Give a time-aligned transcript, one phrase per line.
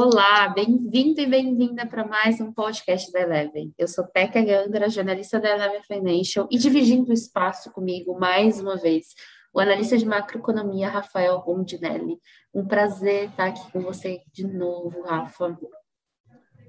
[0.00, 3.74] Olá, bem-vindo e bem-vinda para mais um podcast da Eleven.
[3.76, 8.76] Eu sou Teca Gandra, jornalista da Eleven Financial, e dividindo o espaço comigo mais uma
[8.76, 9.06] vez,
[9.52, 12.16] o analista de macroeconomia Rafael Rondinelli.
[12.54, 15.58] Um prazer estar aqui com você de novo, Rafa.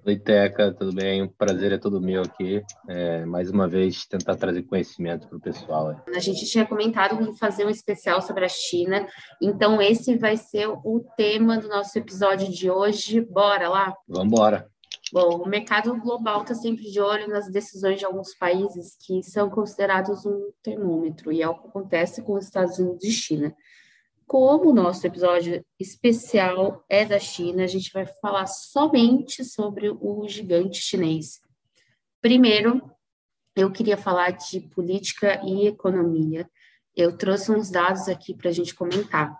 [0.06, 1.24] Oi, Teca, tudo bem?
[1.24, 2.64] O prazer é todo meu aqui.
[2.88, 6.04] É, mais uma vez, tentar trazer conhecimento para o pessoal.
[6.16, 9.08] A gente tinha comentado em fazer um especial sobre a China,
[9.42, 13.22] então esse vai ser o tema do nosso episódio de hoje.
[13.22, 13.94] Bora lá?
[14.08, 14.70] Vamos embora.
[15.12, 19.50] Bom, o mercado global está sempre de olho nas decisões de alguns países que são
[19.50, 23.54] considerados um termômetro, e é o que acontece com os Estados Unidos e China
[24.30, 30.28] como o nosso episódio especial é da China, a gente vai falar somente sobre o
[30.28, 31.42] gigante chinês.
[32.22, 32.80] Primeiro,
[33.56, 36.48] eu queria falar de política e economia.
[36.96, 39.36] Eu trouxe uns dados aqui para a gente comentar.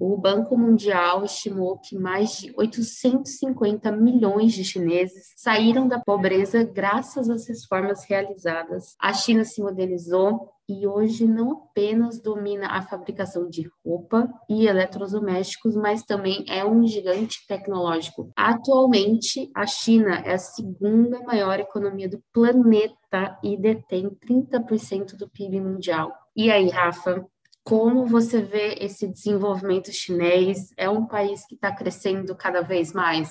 [0.00, 7.28] O Banco Mundial estimou que mais de 850 milhões de chineses saíram da pobreza graças
[7.28, 8.94] às reformas realizadas.
[9.00, 15.74] A China se modernizou e hoje não apenas domina a fabricação de roupa e eletrodomésticos,
[15.74, 18.30] mas também é um gigante tecnológico.
[18.36, 25.60] Atualmente, a China é a segunda maior economia do planeta e detém 30% do PIB
[25.60, 26.12] mundial.
[26.36, 27.26] E aí, Rafa,
[27.68, 30.72] como você vê esse desenvolvimento chinês?
[30.74, 33.28] É um país que está crescendo cada vez mais?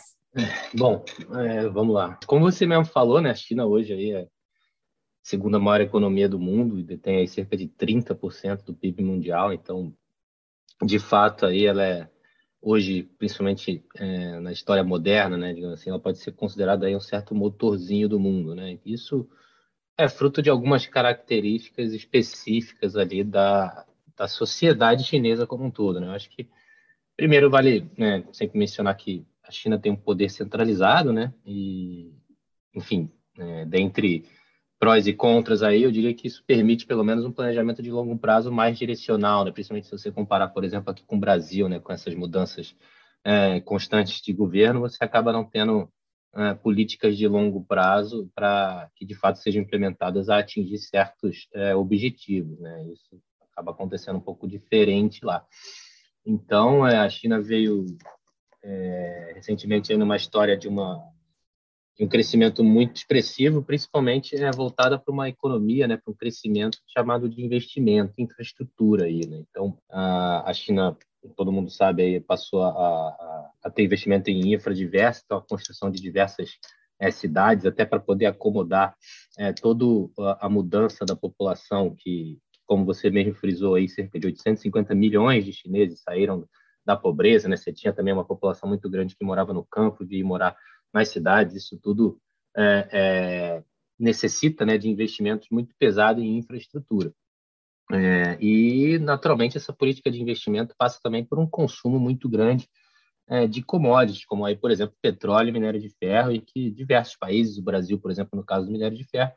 [0.75, 1.03] Bom,
[1.39, 2.19] é, vamos lá.
[2.27, 4.27] Como você mesmo falou, né, a China hoje aí é a
[5.23, 9.51] segunda maior economia do mundo e detém aí cerca de 30% do PIB mundial.
[9.51, 9.91] Então,
[10.83, 12.07] de fato, aí ela é
[12.61, 16.99] hoje, principalmente é, na história moderna, né, digamos assim, ela pode ser considerada aí um
[16.99, 18.77] certo motorzinho do mundo, né?
[18.85, 19.27] Isso
[19.97, 23.86] é fruto de algumas características específicas ali da
[24.17, 25.99] da sociedade chinesa como um todo.
[25.99, 26.07] Né?
[26.07, 26.49] Eu acho que,
[27.15, 31.33] primeiro, vale né, sempre mencionar que a China tem um poder centralizado, né?
[31.45, 32.11] E,
[32.75, 34.25] enfim, é, dentre
[34.77, 38.17] prós e contras aí, eu diria que isso permite pelo menos um planejamento de longo
[38.17, 39.51] prazo mais direcional, né?
[39.51, 41.79] Principalmente se você comparar, por exemplo, aqui com o Brasil, né?
[41.79, 42.75] Com essas mudanças
[43.23, 45.89] é, constantes de governo, você acaba não tendo
[46.35, 51.73] é, políticas de longo prazo para que de fato sejam implementadas a atingir certos é,
[51.75, 52.85] objetivos, né?
[52.91, 53.21] Isso
[53.57, 55.43] acaba acontecendo um pouco diferente lá.
[56.23, 57.85] Então, é, a China veio
[58.63, 61.03] é, recentemente numa história de, uma,
[61.97, 66.77] de um crescimento muito expressivo, principalmente é, voltada para uma economia, né, para um crescimento
[66.87, 69.43] chamado de investimento, infraestrutura aí, né?
[69.49, 70.95] Então, a, a China,
[71.35, 75.47] todo mundo sabe aí, passou a, a, a ter investimento em infra diversa, então a
[75.47, 76.51] construção de diversas
[76.99, 78.95] é, cidades, até para poder acomodar
[79.37, 79.85] é, toda
[80.39, 85.53] a mudança da população que, como você mesmo frisou aí, cerca de 850 milhões de
[85.53, 86.47] chineses saíram
[86.85, 87.57] da pobreza, né?
[87.57, 90.55] Você tinha também uma população muito grande que morava no campo, de morar
[90.93, 91.55] nas cidades.
[91.55, 92.19] Isso tudo
[92.55, 93.63] é, é,
[93.99, 97.11] necessita, né, de investimentos muito pesados em infraestrutura.
[97.91, 102.67] É, e naturalmente essa política de investimento passa também por um consumo muito grande
[103.29, 107.15] é, de commodities, como aí, por exemplo, petróleo e minério de ferro, e que diversos
[107.15, 109.31] países, o Brasil, por exemplo, no caso do minério de ferro,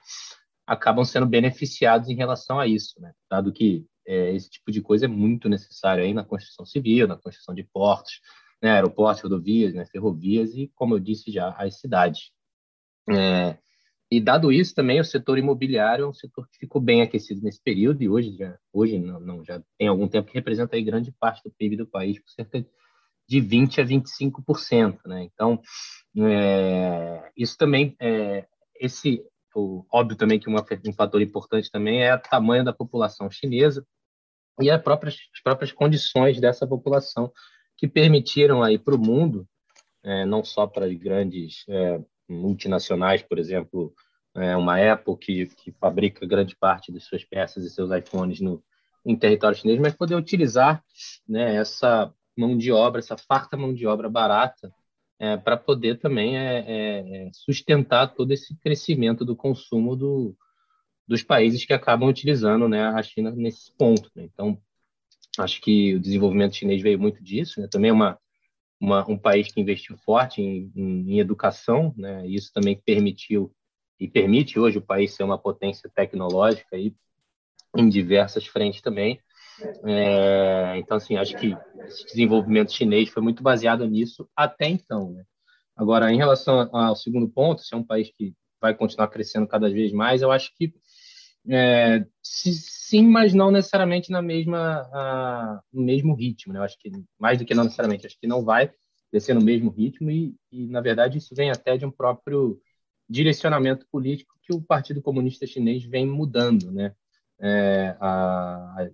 [0.71, 3.13] acabam sendo beneficiados em relação a isso, né?
[3.29, 7.17] dado que é, esse tipo de coisa é muito necessário aí na construção civil, na
[7.17, 8.21] construção de portos,
[8.63, 8.71] né?
[8.71, 9.85] aeroportos, rodovias, né?
[9.87, 12.31] ferrovias e, como eu disse já, as cidades.
[13.09, 13.59] É,
[14.09, 17.61] e dado isso também, o setor imobiliário é um setor que ficou bem aquecido nesse
[17.61, 21.11] período e hoje já, hoje não, não já tem algum tempo que representa aí grande
[21.11, 22.65] parte do PIB do país, por cerca
[23.29, 25.25] de 20 a 25%, né?
[25.25, 25.61] Então,
[26.17, 28.47] é, isso também é,
[28.81, 29.25] esse
[29.55, 33.87] óbvio também que uma, um fator importante também é o tamanho da população chinesa
[34.61, 37.33] e as próprias, as próprias condições dessa população
[37.77, 39.49] que permitiram aí para o mundo,
[40.03, 43.95] é, não só para as grandes é, multinacionais, por exemplo,
[44.35, 48.63] é, uma Apple que, que fabrica grande parte de suas peças e seus iPhones no,
[49.05, 50.85] em território chinês, mas poder utilizar
[51.29, 54.73] né, essa mão de obra, essa farta mão de obra barata
[55.21, 60.35] é, para poder também é, é, é, sustentar todo esse crescimento do consumo do,
[61.07, 64.11] dos países que acabam utilizando né, a China nesse ponto.
[64.17, 64.25] Né?
[64.25, 64.59] Então,
[65.39, 67.61] acho que o desenvolvimento chinês veio muito disso.
[67.61, 67.69] Né?
[67.71, 68.19] Também é uma,
[68.81, 72.27] uma, um país que investiu forte em, em, em educação, né?
[72.27, 73.55] e isso também permitiu
[74.01, 76.95] e permite hoje o país ser uma potência tecnológica e
[77.77, 79.21] em diversas frentes também.
[79.85, 85.13] É, então, assim, acho que esse desenvolvimento chinês foi muito baseado nisso até então.
[85.13, 85.25] Né?
[85.77, 89.71] Agora, em relação ao segundo ponto, se é um país que vai continuar crescendo cada
[89.71, 90.73] vez mais, eu acho que
[91.49, 96.53] é, sim, mas não necessariamente na mesma, a, no mesmo ritmo.
[96.53, 96.59] Né?
[96.59, 98.71] Eu acho que mais do que não necessariamente, acho que não vai
[99.13, 102.61] descer no mesmo ritmo e, e, na verdade, isso vem até de um próprio
[103.09, 106.95] direcionamento político que o Partido Comunista Chinês vem mudando, né?
[107.43, 108.91] É, a, a,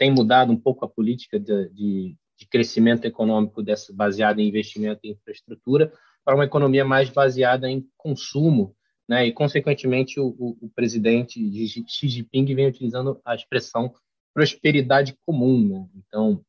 [0.00, 5.00] têm mudado um pouco a política de, de, de crescimento econômico dessa, baseada em investimento
[5.04, 5.92] em infraestrutura
[6.24, 8.74] para uma economia mais baseada em consumo,
[9.06, 9.26] né?
[9.26, 11.38] E, consequentemente, o, o, o presidente
[11.86, 13.92] Xi Jinping vem utilizando a expressão
[14.32, 15.86] prosperidade comum, né?
[15.94, 16.42] Então,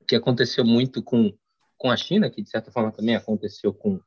[0.00, 1.32] o que aconteceu muito com
[1.78, 4.00] com a China, que de certa forma também aconteceu com,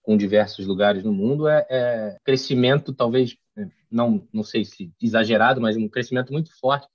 [0.00, 5.60] com diversos lugares no mundo, é, é crescimento, talvez, é, não, não sei se exagerado,
[5.60, 6.86] mas um crescimento muito forte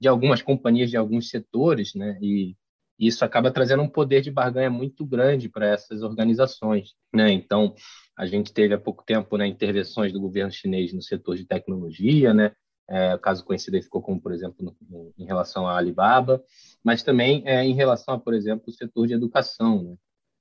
[0.00, 2.18] de algumas companhias, de alguns setores, né?
[2.20, 2.56] E
[2.98, 7.32] isso acaba trazendo um poder de barganha muito grande para essas organizações, né?
[7.32, 7.74] Então,
[8.16, 12.32] a gente teve há pouco tempo né, intervenções do governo chinês no setor de tecnologia,
[12.32, 12.52] né?
[12.88, 16.42] É, caso conhecido ficou como, por exemplo, no, em relação à Alibaba,
[16.84, 19.82] mas também é, em relação a, por exemplo, o setor de educação.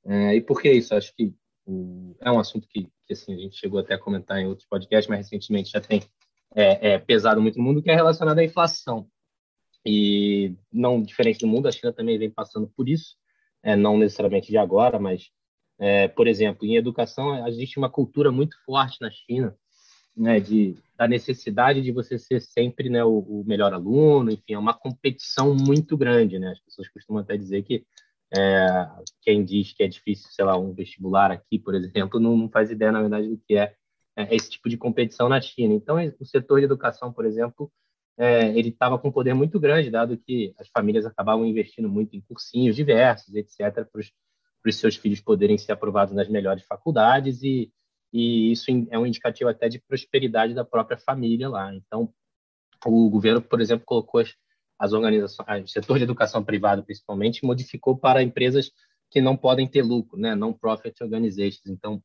[0.03, 0.31] Né?
[0.31, 0.93] É, e por que isso?
[0.93, 1.33] Acho que
[2.19, 5.07] é um assunto que, que, assim, a gente chegou até a comentar em outros podcasts,
[5.09, 6.03] mas recentemente já tem
[6.53, 9.07] é, é, pesado muito no mundo, que é relacionado à inflação.
[9.85, 13.15] E não diferente do mundo, a China também vem passando por isso,
[13.61, 15.29] é, não necessariamente de agora, mas,
[16.15, 19.53] por exemplo, em educação, existe uma cultura muito forte na China
[20.15, 24.57] né, de, da necessidade de você ser sempre né, o, o, melhor aluno, enfim, é
[24.57, 26.51] uma competição muito grande, né?
[26.51, 27.85] As pessoas costumam até dizer que
[28.35, 28.89] é,
[29.21, 32.71] quem diz que é difícil, sei lá, um vestibular aqui, por exemplo, não, não faz
[32.71, 33.75] ideia, na verdade, do que é,
[34.15, 35.73] é, esse tipo de competição na China.
[35.73, 37.71] Então, o setor de educação, por exemplo,
[38.17, 42.15] é, ele estava com um poder muito grande, dado que as famílias acabavam investindo muito
[42.15, 47.71] em cursinhos diversos, etc., para os seus filhos poderem ser aprovados nas melhores faculdades e
[48.13, 51.73] e isso é um indicativo até de prosperidade da própria família lá.
[51.73, 52.13] Então,
[52.85, 54.35] o governo, por exemplo, colocou as,
[54.77, 58.71] as organizações, o setor de educação privada, principalmente, modificou para empresas
[59.09, 60.35] que não podem ter lucro, né?
[60.35, 61.65] Non-profit organizations.
[61.65, 62.03] Então,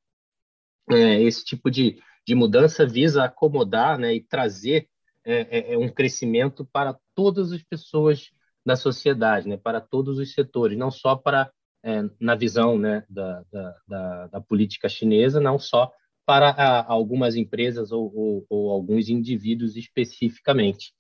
[0.91, 4.89] é, esse tipo de, de mudança visa acomodar né, e trazer
[5.29, 8.31] é, é, é um crescimento para todas as pessoas
[8.65, 11.51] da sociedade, né, para todos os setores, não só para
[11.85, 13.45] é, na visão né, da,
[13.87, 15.93] da, da, política chinesa, não só
[16.27, 20.93] para a, algumas empresas ou, ou, ou, alguns indivíduos especificamente.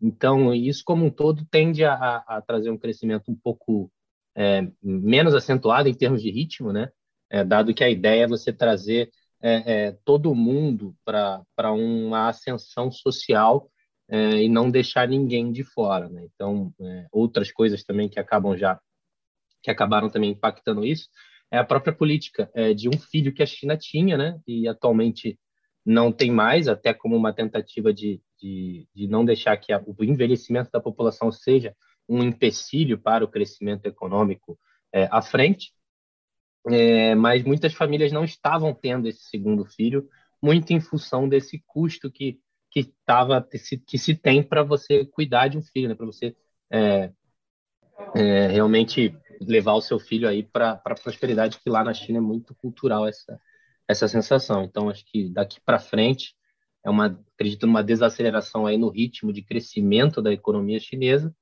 [0.00, 3.90] Então, isso como um todo tende a, a trazer um crescimento um pouco
[4.34, 6.90] é, menos acentuado em termos de ritmo, né?
[7.30, 12.90] É, dado que a ideia é você trazer é, é todo mundo para uma ascensão
[12.90, 13.70] social
[14.12, 16.06] é, e não deixar ninguém de fora.
[16.06, 16.28] Né?
[16.34, 18.78] Então, é, outras coisas também que acabam já
[19.62, 21.08] que acabaram também impactando isso,
[21.50, 24.40] é a própria política é, de um filho que a China tinha, né?
[24.44, 25.38] E atualmente
[25.86, 30.04] não tem mais, até como uma tentativa de, de, de não deixar que a, o
[30.04, 31.76] envelhecimento da população seja
[32.08, 34.58] um empecilho para o crescimento econômico
[34.92, 35.72] é, à frente.
[36.66, 40.08] É, mas muitas famílias não estavam tendo esse segundo filho,
[40.42, 42.40] muito em função desse custo que
[42.72, 43.46] que tava
[43.86, 45.94] que se tem para você cuidar de um filho, né?
[45.94, 46.34] Para você
[46.72, 47.12] é,
[48.16, 52.20] é, realmente levar o seu filho aí para a prosperidade, que lá na China é
[52.20, 53.38] muito cultural essa,
[53.86, 54.64] essa sensação.
[54.64, 56.34] Então, acho que daqui para frente,
[56.82, 61.34] é uma, acredito numa desaceleração aí no ritmo de crescimento da economia chinesa,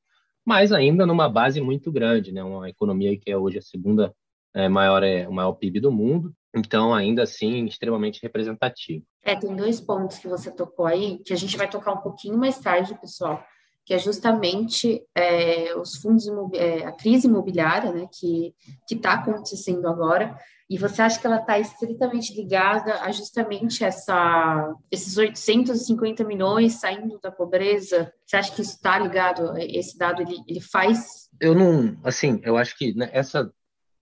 [0.44, 2.42] mas ainda numa base muito grande, né?
[2.42, 4.12] Uma economia que é hoje a segunda
[4.52, 9.06] é, maior é o maior PIB do mundo, então ainda assim extremamente representativo.
[9.22, 12.38] É, tem dois pontos que você tocou aí que a gente vai tocar um pouquinho
[12.38, 13.42] mais tarde, pessoal
[13.90, 16.24] que é justamente é, os fundos
[16.54, 18.54] é, a crise imobiliária, né, que
[18.86, 20.38] que está acontecendo agora.
[20.68, 27.18] E você acha que ela está estritamente ligada a justamente essa esses 850 milhões saindo
[27.18, 28.12] da pobreza?
[28.24, 29.58] Você acha que isso está ligado?
[29.58, 31.28] Esse dado ele, ele faz?
[31.40, 33.52] Eu não, assim, eu acho que né, essa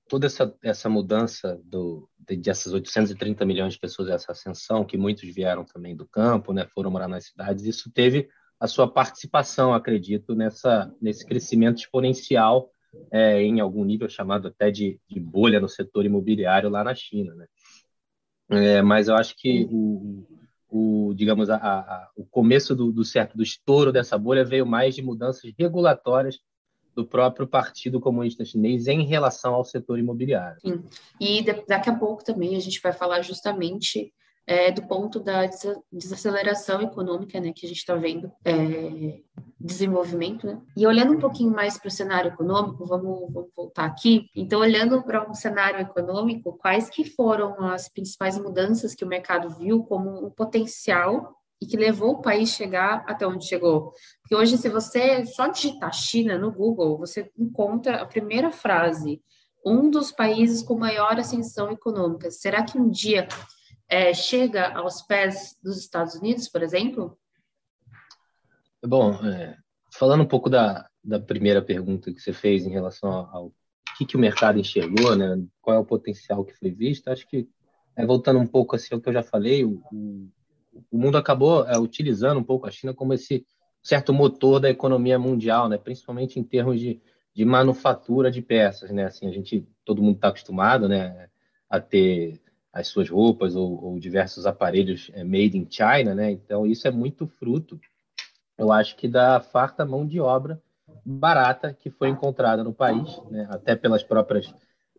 [0.06, 2.06] toda essa essa mudança do
[2.36, 6.66] de, essas 830 milhões de pessoas essa ascensão que muitos vieram também do campo, né,
[6.74, 8.28] foram morar nas cidades, isso teve
[8.60, 12.70] a sua participação, acredito, nessa, nesse crescimento exponencial
[13.12, 17.34] é, em algum nível chamado até de, de, bolha no setor imobiliário lá na China,
[17.34, 17.46] né?
[18.50, 20.26] É, mas eu acho que o,
[20.68, 24.94] o digamos a, a, o começo do, do certo do estouro dessa bolha veio mais
[24.94, 26.40] de mudanças regulatórias
[26.98, 30.60] do próprio Partido Comunista Chinês em relação ao setor imobiliário.
[30.60, 30.82] Sim.
[31.20, 34.12] E daqui a pouco também a gente vai falar justamente
[34.44, 35.48] é, do ponto da
[35.92, 39.20] desaceleração econômica, né, que a gente está vendo, é,
[39.60, 40.60] desenvolvimento, né?
[40.76, 44.28] E olhando um pouquinho mais para o cenário econômico, vamos, vamos, voltar aqui.
[44.34, 49.50] Então, olhando para um cenário econômico, quais que foram as principais mudanças que o mercado
[49.50, 53.92] viu como um potencial e que levou o país chegar até onde chegou?
[54.22, 59.20] Porque hoje, se você só digitar China no Google, você encontra a primeira frase
[59.64, 62.30] um dos países com maior ascensão econômica.
[62.30, 63.26] Será que um dia
[63.88, 67.18] é, chega aos pés dos Estados Unidos, por exemplo?
[68.84, 69.56] Bom, é,
[69.92, 73.52] falando um pouco da, da primeira pergunta que você fez em relação ao
[73.96, 75.42] que, que o mercado enxergou, né?
[75.60, 77.48] qual é o potencial que foi visto, acho que,
[77.96, 80.30] é, voltando um pouco assim ao que eu já falei, o, o,
[80.90, 83.46] o mundo acabou é, utilizando um pouco a China como esse
[83.82, 85.78] certo motor da economia mundial, né?
[85.78, 87.00] principalmente em termos de,
[87.34, 88.90] de manufatura de peças.
[88.90, 89.04] Né?
[89.04, 91.28] Assim, a gente, todo mundo está acostumado né,
[91.68, 92.40] a ter
[92.72, 96.30] as suas roupas ou, ou diversos aparelhos é, made in China, né?
[96.30, 97.80] então isso é muito fruto,
[98.56, 100.60] eu acho que da farta mão de obra
[101.04, 103.46] barata que foi encontrada no país, né?
[103.50, 104.52] até pelas próprias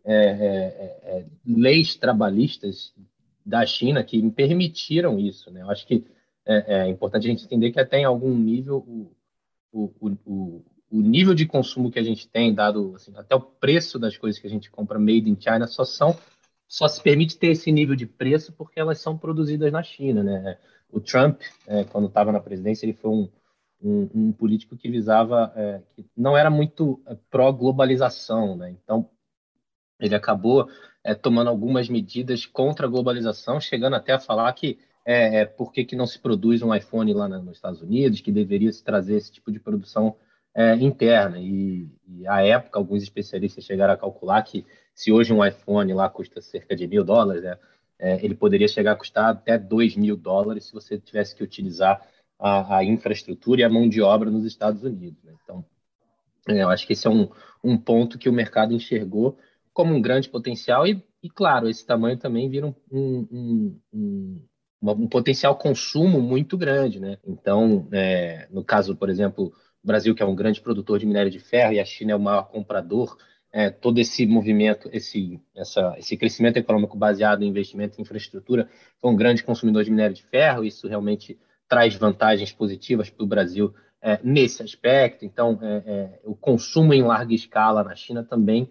[0.04, 2.94] é, é, é, leis trabalhistas
[3.50, 5.50] da China que permitiram isso.
[5.50, 5.62] Né?
[5.62, 6.06] Eu acho que
[6.46, 9.12] é, é, importante a gente entender que até em algum nível o,
[9.72, 13.98] o, o, o nível de consumo que a gente tem, dado assim, até o preço
[13.98, 16.16] das coisas que a gente compra made in China, só são
[16.66, 20.56] só se permite ter esse nível de preço porque elas são produzidas na China, né?
[20.88, 23.28] O Trump, é, quando estava na presidência, ele foi um,
[23.82, 28.70] um, um político que visava, é, que não era muito é, pró-globalização, né?
[28.70, 29.10] Então,
[29.98, 30.68] ele acabou
[31.04, 35.72] é, tomando algumas medidas contra a globalização, chegando até a falar que é, é, por
[35.72, 39.32] que, não se produz um iPhone lá nos Estados Unidos, que deveria se trazer esse
[39.32, 40.16] tipo de produção
[40.54, 41.38] é, interna.
[41.38, 44.64] E, e, à época, alguns especialistas chegaram a calcular que
[44.94, 47.58] se hoje um iPhone lá custa cerca de mil dólares, né,
[47.98, 52.00] é, ele poderia chegar a custar até dois mil dólares se você tivesse que utilizar
[52.38, 55.22] a, a infraestrutura e a mão de obra nos Estados Unidos.
[55.22, 55.32] Né?
[55.42, 55.64] Então,
[56.48, 57.28] é, eu acho que esse é um,
[57.62, 59.38] um ponto que o mercado enxergou
[59.72, 64.46] como um grande potencial e, e claro, esse tamanho também vira um, um, um,
[64.82, 67.00] um potencial consumo muito grande.
[67.00, 67.18] Né?
[67.26, 71.30] Então, é, no caso, por exemplo, o Brasil, que é um grande produtor de minério
[71.30, 73.16] de ferro, e a China é o maior comprador,
[73.52, 78.68] é, todo esse movimento, esse, essa, esse crescimento econômico baseado em investimento em infraestrutura,
[79.00, 83.26] foi um grande consumidor de minério de ferro, isso realmente traz vantagens positivas para o
[83.26, 85.24] Brasil é, nesse aspecto.
[85.24, 88.70] Então, é, é, o consumo em larga escala na China também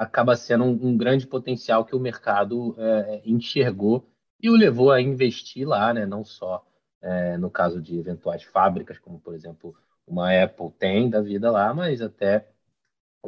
[0.00, 4.08] acaba sendo um, um grande potencial que o mercado é, enxergou
[4.42, 6.06] e o levou a investir lá, né?
[6.06, 6.66] não só
[7.02, 9.76] é, no caso de eventuais fábricas, como, por exemplo,
[10.06, 12.48] uma Apple tem da vida lá, mas até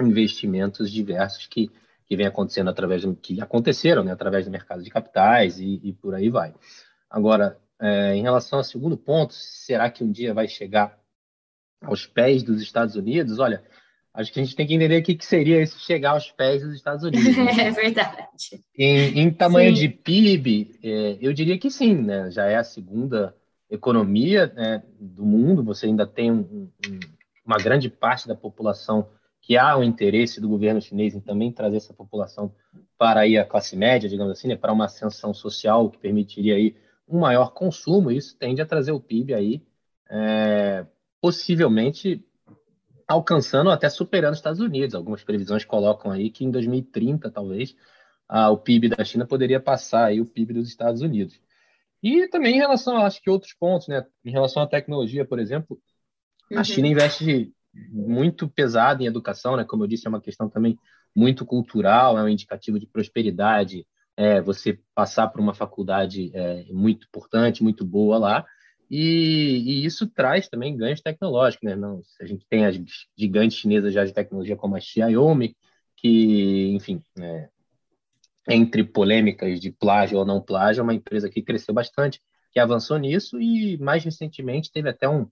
[0.01, 1.71] investimentos diversos que,
[2.07, 4.11] que vem acontecendo através do, que aconteceram né?
[4.11, 6.55] através do mercado de capitais e, e por aí vai.
[7.11, 10.99] Agora, é, em relação ao segundo ponto, será que um dia vai chegar
[11.83, 13.39] aos pés dos Estados Unidos?
[13.39, 13.63] Olha,
[14.15, 16.63] acho que a gente tem que entender o que, que seria isso chegar aos pés
[16.63, 17.37] dos Estados Unidos.
[17.37, 17.53] Né?
[17.67, 18.61] É verdade.
[18.77, 19.83] Em, em tamanho sim.
[19.83, 22.31] de PIB, é, eu diria que sim, né?
[22.31, 23.35] Já é a segunda
[23.71, 25.65] economia né, do mundo.
[25.65, 27.01] Você ainda tem um, um,
[27.45, 29.09] uma grande parte da população
[29.41, 32.55] que há o interesse do governo chinês em também trazer essa população
[32.97, 36.77] para aí a classe média, digamos assim, né, para uma ascensão social que permitiria aí
[37.09, 39.63] um maior consumo, e isso tende a trazer o PIB aí,
[40.09, 40.87] é,
[41.21, 42.25] possivelmente
[43.13, 44.95] alcançando até superando os Estados Unidos.
[44.95, 47.77] Algumas previsões colocam aí que em 2030, talvez,
[48.29, 51.41] a, o PIB da China poderia passar aí o PIB dos Estados Unidos.
[52.03, 54.05] E também em relação, acho que outros pontos, né?
[54.25, 55.79] Em relação à tecnologia, por exemplo,
[56.51, 56.59] uhum.
[56.59, 59.65] a China investe muito pesado em educação, né?
[59.65, 60.79] Como eu disse, é uma questão também
[61.15, 67.07] muito cultural, é um indicativo de prosperidade, é, você passar por uma faculdade é, muito
[67.07, 68.47] importante, muito boa lá,
[68.95, 71.75] e, e, isso traz também ganhos tecnológicos, né?
[71.75, 72.79] Não, a gente tem as
[73.17, 75.57] gigantes chinesas já de tecnologia como a Xiaomi,
[75.97, 77.49] que, enfim, é,
[78.51, 82.21] entre polêmicas de plágio ou não plágio, é uma empresa que cresceu bastante,
[82.53, 85.27] que avançou nisso e mais recentemente teve até um,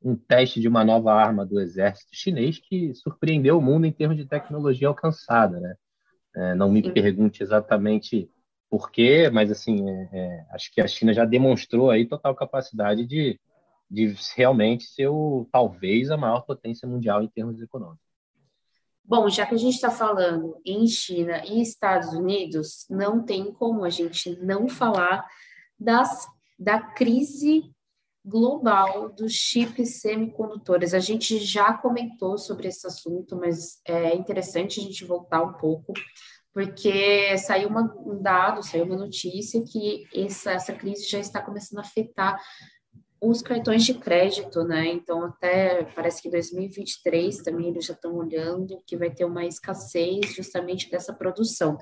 [0.00, 4.16] um teste de uma nova arma do exército chinês que surpreendeu o mundo em termos
[4.16, 5.74] de tecnologia alcançada, né?
[6.36, 8.30] É, não me pergunte exatamente
[8.70, 13.04] por quê, mas assim, é, é, acho que a China já demonstrou aí total capacidade
[13.04, 13.38] de,
[13.90, 18.08] de realmente ser o, talvez a maior potência mundial em termos econômicos.
[19.04, 23.84] Bom, já que a gente está falando em China e Estados Unidos, não tem como
[23.84, 25.26] a gente não falar
[25.76, 27.74] das, da crise
[28.24, 30.94] global dos chips semicondutores.
[30.94, 35.92] A gente já comentou sobre esse assunto, mas é interessante a gente voltar um pouco,
[36.52, 41.78] porque saiu uma, um dado, saiu uma notícia que essa, essa crise já está começando
[41.78, 42.40] a afetar
[43.20, 44.86] os cartões de crédito, né?
[44.86, 50.34] Então, até parece que 2023 também eles já estão olhando que vai ter uma escassez
[50.34, 51.76] justamente dessa produção.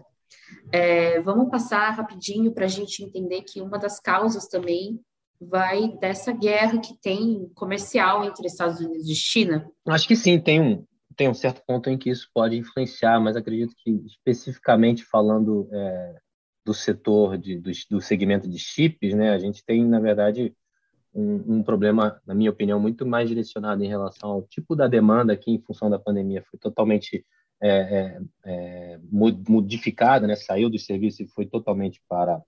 [0.73, 5.01] É, vamos passar rapidinho para a gente entender que uma das causas também
[5.41, 9.71] vai dessa guerra que tem comercial entre Estados Unidos e China?
[9.87, 10.85] Acho que sim, tem um
[11.19, 16.17] tem um certo ponto em que isso pode influenciar, mas acredito que especificamente falando é,
[16.65, 20.55] do setor de, do, do, segmento de chips, né, a gente tem na verdade
[21.13, 25.37] um, um, problema, na minha opinião, muito mais direcionado em relação ao tipo da demanda
[25.37, 27.27] que, em função da pandemia, foi totalmente
[27.61, 32.41] é, é, é modificada, né, saiu do serviço e foi totalmente para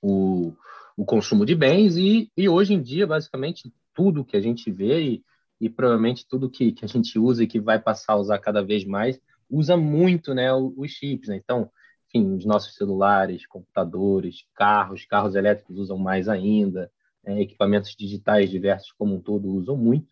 [0.00, 0.54] o,
[0.96, 5.02] o consumo de bens e, e hoje em dia, basicamente, tudo que a gente vê
[5.02, 5.24] e,
[5.60, 8.62] e provavelmente tudo que, que a gente usa e que vai passar a usar cada
[8.62, 11.28] vez mais usa muito né, os chips.
[11.28, 11.36] Né?
[11.36, 11.70] Então,
[12.08, 16.90] enfim, os nossos celulares, computadores, carros, carros elétricos usam mais ainda,
[17.24, 20.08] é, equipamentos digitais diversos como um todo usam muito.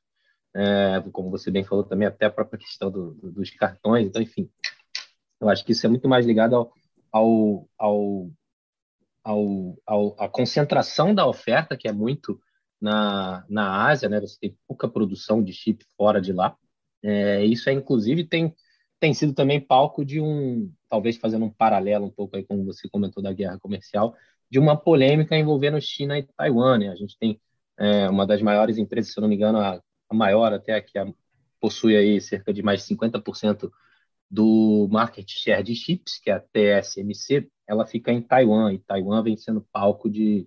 [0.56, 4.06] É, como você bem falou também, até a própria questão do, do, dos cartões.
[4.06, 4.48] Então, enfim,
[5.40, 6.72] eu acho que isso é muito mais ligado ao,
[7.12, 8.30] ao, ao
[9.24, 12.38] ao, ao, à concentração da oferta, que é muito
[12.84, 14.20] na, na Ásia, né?
[14.20, 16.54] Você tem pouca produção de chip fora de lá.
[17.02, 18.54] É, isso é, inclusive, tem,
[19.00, 22.86] tem sido também palco de um, talvez fazendo um paralelo um pouco aí, como você
[22.90, 24.14] comentou da guerra comercial,
[24.50, 26.78] de uma polêmica envolvendo China e Taiwan.
[26.78, 26.90] Né?
[26.90, 27.40] A gente tem
[27.78, 30.98] é, uma das maiores empresas, se eu não me engano, a, a maior até, que
[30.98, 31.06] a,
[31.58, 33.70] possui aí cerca de mais de 50%
[34.30, 39.22] do market share de chips, que é a TSMC, ela fica em Taiwan, e Taiwan
[39.22, 40.46] vem sendo palco de,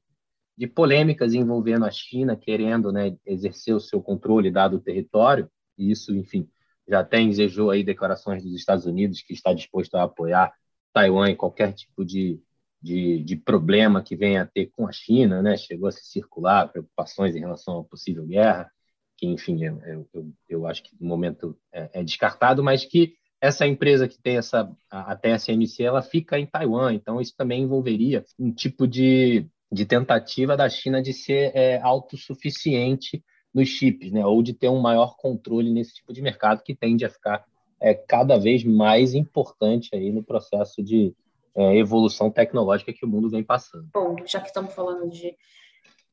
[0.57, 5.91] de polêmicas envolvendo a China querendo né, exercer o seu controle dado o território, e
[5.91, 6.49] isso, enfim,
[6.87, 10.51] já até ensejou aí declarações dos Estados Unidos que está disposto a apoiar
[10.93, 12.41] Taiwan em qualquer tipo de,
[12.81, 15.55] de, de problema que venha a ter com a China, né?
[15.57, 18.71] chegou a se circular preocupações em relação a possível guerra,
[19.15, 23.67] que, enfim, eu, eu, eu acho que no momento é, é descartado, mas que essa
[23.67, 28.51] empresa que tem essa a TSMC, ela fica em Taiwan, então isso também envolveria um
[28.51, 34.25] tipo de, de tentativa da China de ser é, autossuficiente nos chips, né?
[34.25, 37.45] ou de ter um maior controle nesse tipo de mercado que tende a ficar
[37.79, 41.13] é, cada vez mais importante aí no processo de
[41.55, 43.89] é, evolução tecnológica que o mundo vem passando.
[43.93, 45.35] Bom, já que estamos falando de,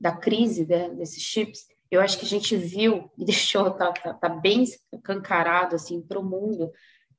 [0.01, 4.15] da crise né, desses chips, eu acho que a gente viu e deixou tá, tá,
[4.15, 6.71] tá bem escancarado assim para o mundo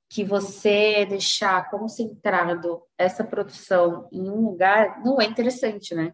[0.10, 6.14] que você deixar concentrado essa produção em um lugar não é interessante, né?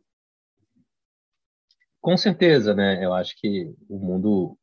[2.02, 3.06] Com certeza, né?
[3.06, 4.58] Eu acho que o mundo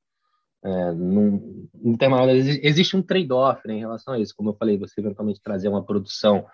[0.63, 4.35] é, não tem uma, existe um trade-off né, em relação a isso.
[4.37, 6.45] Como eu falei, você eventualmente trazer uma produção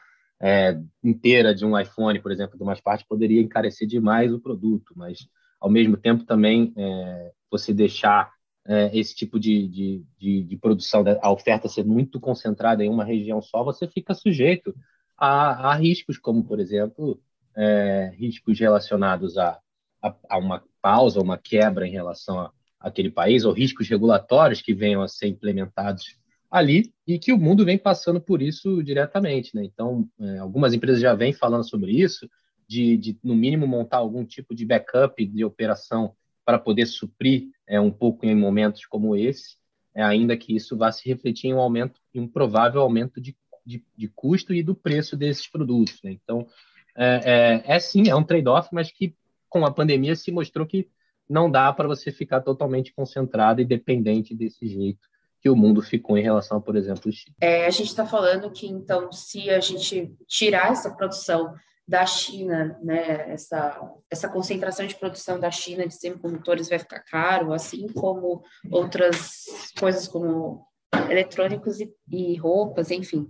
[0.40, 4.92] é, inteira de um iPhone, por exemplo, de umas partes, poderia encarecer demais o produto,
[4.94, 5.27] mas
[5.59, 8.31] ao mesmo tempo também é, você deixar
[8.66, 13.05] é, esse tipo de, de, de, de, produção, a oferta ser muito concentrada em uma
[13.05, 14.75] região só, você fica sujeito
[15.16, 17.20] a, a riscos, como, por exemplo,
[17.57, 19.59] é, riscos relacionados a,
[20.03, 24.75] a, a, uma pausa, uma quebra em relação a, aquele país, ou riscos regulatórios que
[24.75, 26.18] venham a ser implementados
[26.51, 29.57] ali e que o mundo vem passando por isso diretamente.
[29.57, 29.64] Né?
[29.64, 32.29] Então, é, algumas empresas já vêm falando sobre isso,
[32.68, 37.81] de, de, no mínimo, montar algum tipo de backup de operação para poder suprir é,
[37.81, 39.57] um pouco em momentos como esse,
[39.94, 43.35] é, ainda que isso vá se refletir em um aumento, em um provável aumento de,
[43.64, 45.99] de, de custo e do preço desses produtos.
[46.05, 46.12] Né?
[46.12, 46.47] Então,
[46.94, 49.14] é, é, é sim, é um trade-off, mas que
[49.55, 50.88] com a pandemia se mostrou que
[51.31, 55.09] não dá para você ficar totalmente concentrado e dependente desse jeito
[55.40, 57.37] que o mundo ficou em relação, por exemplo, Chile.
[57.40, 61.55] É, a gente está falando que, então, se a gente tirar essa produção
[61.87, 67.53] da China, né, essa, essa concentração de produção da China de semicondutores vai ficar caro,
[67.53, 69.45] assim como outras
[69.79, 70.67] coisas como
[71.09, 73.29] eletrônicos e, e roupas, enfim.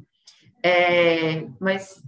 [0.65, 2.03] É, mas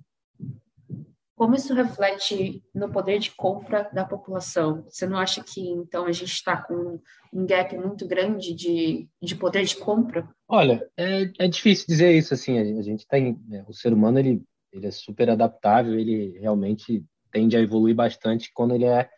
[1.37, 4.85] como isso reflete no poder de compra da população?
[4.89, 6.99] Você não acha que, então, a gente está com
[7.33, 10.29] um gap muito grande de, de poder de compra?
[10.49, 14.43] Olha, é, é difícil dizer isso, assim, a gente tem, né, o ser humano, ele
[14.77, 19.09] ele é super adaptável, ele realmente tende a evoluir bastante quando ele é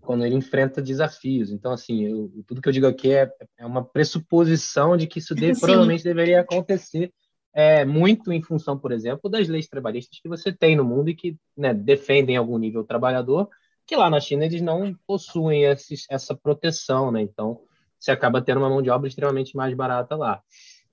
[0.00, 1.50] quando ele enfrenta desafios.
[1.50, 5.34] Então, assim, eu, tudo que eu digo aqui é, é uma pressuposição de que isso
[5.34, 7.12] deve, provavelmente deveria acontecer
[7.58, 11.14] é, muito em função, por exemplo, das leis trabalhistas que você tem no mundo e
[11.14, 13.48] que né, defendem algum nível trabalhador,
[13.84, 17.20] que lá na China eles não possuem esses, essa proteção, né?
[17.20, 17.60] Então,
[17.98, 20.40] você acaba tendo uma mão de obra extremamente mais barata lá.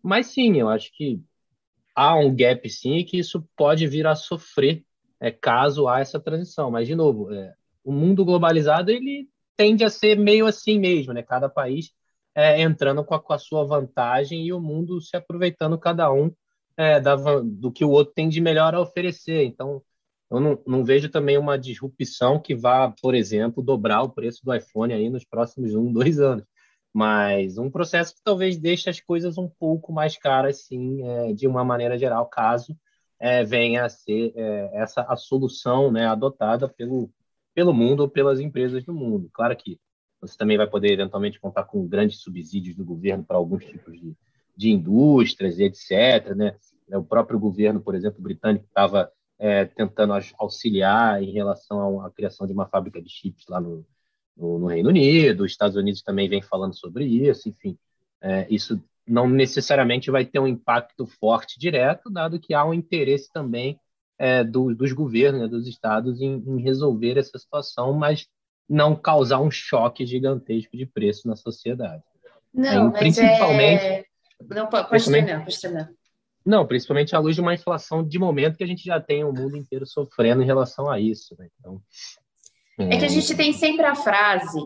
[0.02, 1.22] Mas sim, eu acho que
[1.96, 4.84] há um gap sim que isso pode vir a sofrer
[5.20, 6.72] é, caso há essa transição.
[6.72, 11.22] Mas, de novo, é, o mundo globalizado ele tende a ser meio assim mesmo, né?
[11.22, 11.92] Cada país
[12.34, 16.32] é, entrando com a, com a, sua vantagem e o mundo se aproveitando cada um
[16.78, 19.44] é, da, do que o outro tem de melhor a oferecer.
[19.44, 19.82] Então,
[20.30, 24.54] eu não, não, vejo também uma disrupção que vá, por exemplo, dobrar o preço do
[24.54, 26.46] iPhone aí nos próximos um, dois anos.
[26.94, 31.48] mas um processo que talvez deixe as coisas um pouco mais caras, sim, é, de
[31.48, 32.76] uma maneira geral, caso
[33.20, 37.12] é, venha a ser é, essa a solução né, adotada pelo,
[37.54, 39.30] pelo mundo ou pelas empresas do mundo.
[39.34, 39.80] Claro que
[40.22, 44.16] você também vai poder eventualmente contar com grandes subsídios do governo para alguns tipos de,
[44.56, 46.36] de indústrias e etc.
[46.36, 46.56] Né?
[46.94, 52.54] O próprio governo, por exemplo, britânico estava é, tentando auxiliar em relação à criação de
[52.54, 53.86] uma fábrica de chips lá no,
[54.36, 55.44] no, no Reino Unido.
[55.44, 57.50] Os Estados Unidos também vem falando sobre isso.
[57.50, 57.78] Enfim,
[58.22, 63.32] é, isso não necessariamente vai ter um impacto forte direto, dado que há um interesse
[63.32, 63.80] também
[64.18, 68.28] é, do, dos governos, né, dos estados, em, em, resolver essa situação, mas
[68.68, 72.02] não causar um choque gigantesco de preço na sociedade.
[72.54, 74.06] Não, mas principalmente.
[74.42, 75.26] Não, pode principalmente...
[75.26, 75.90] terminar, pode terminar.
[76.46, 79.34] Não, principalmente à luz de uma inflação de momento que a gente já tem o
[79.34, 81.36] mundo inteiro sofrendo em relação a isso.
[81.40, 81.48] Né?
[81.60, 81.82] Então,
[82.80, 82.96] é...
[82.96, 84.60] é que a gente tem sempre a frase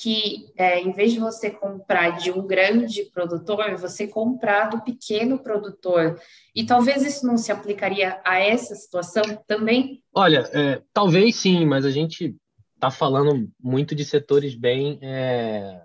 [0.00, 5.40] que é, em vez de você comprar de um grande produtor, você comprar do pequeno
[5.40, 6.20] produtor.
[6.54, 10.00] E talvez isso não se aplicaria a essa situação também?
[10.14, 12.36] Olha, é, talvez sim, mas a gente
[12.76, 15.82] está falando muito de setores bem é,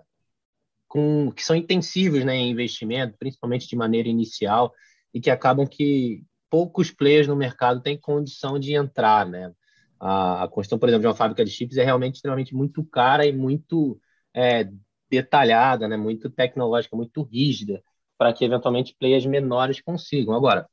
[0.94, 4.72] com que são intensivos né, em investimento, principalmente de maneira inicial,
[5.12, 9.52] e que acabam que poucos players no mercado têm condição de entrar, né?
[9.98, 13.26] A, a construção, por exemplo, de uma fábrica de chips é realmente extremamente muito cara
[13.26, 14.00] e muito
[14.32, 14.68] é,
[15.10, 17.82] detalhada, né, muito tecnológica, muito rígida,
[18.16, 20.32] para que eventualmente players menores consigam.
[20.32, 20.64] Agora,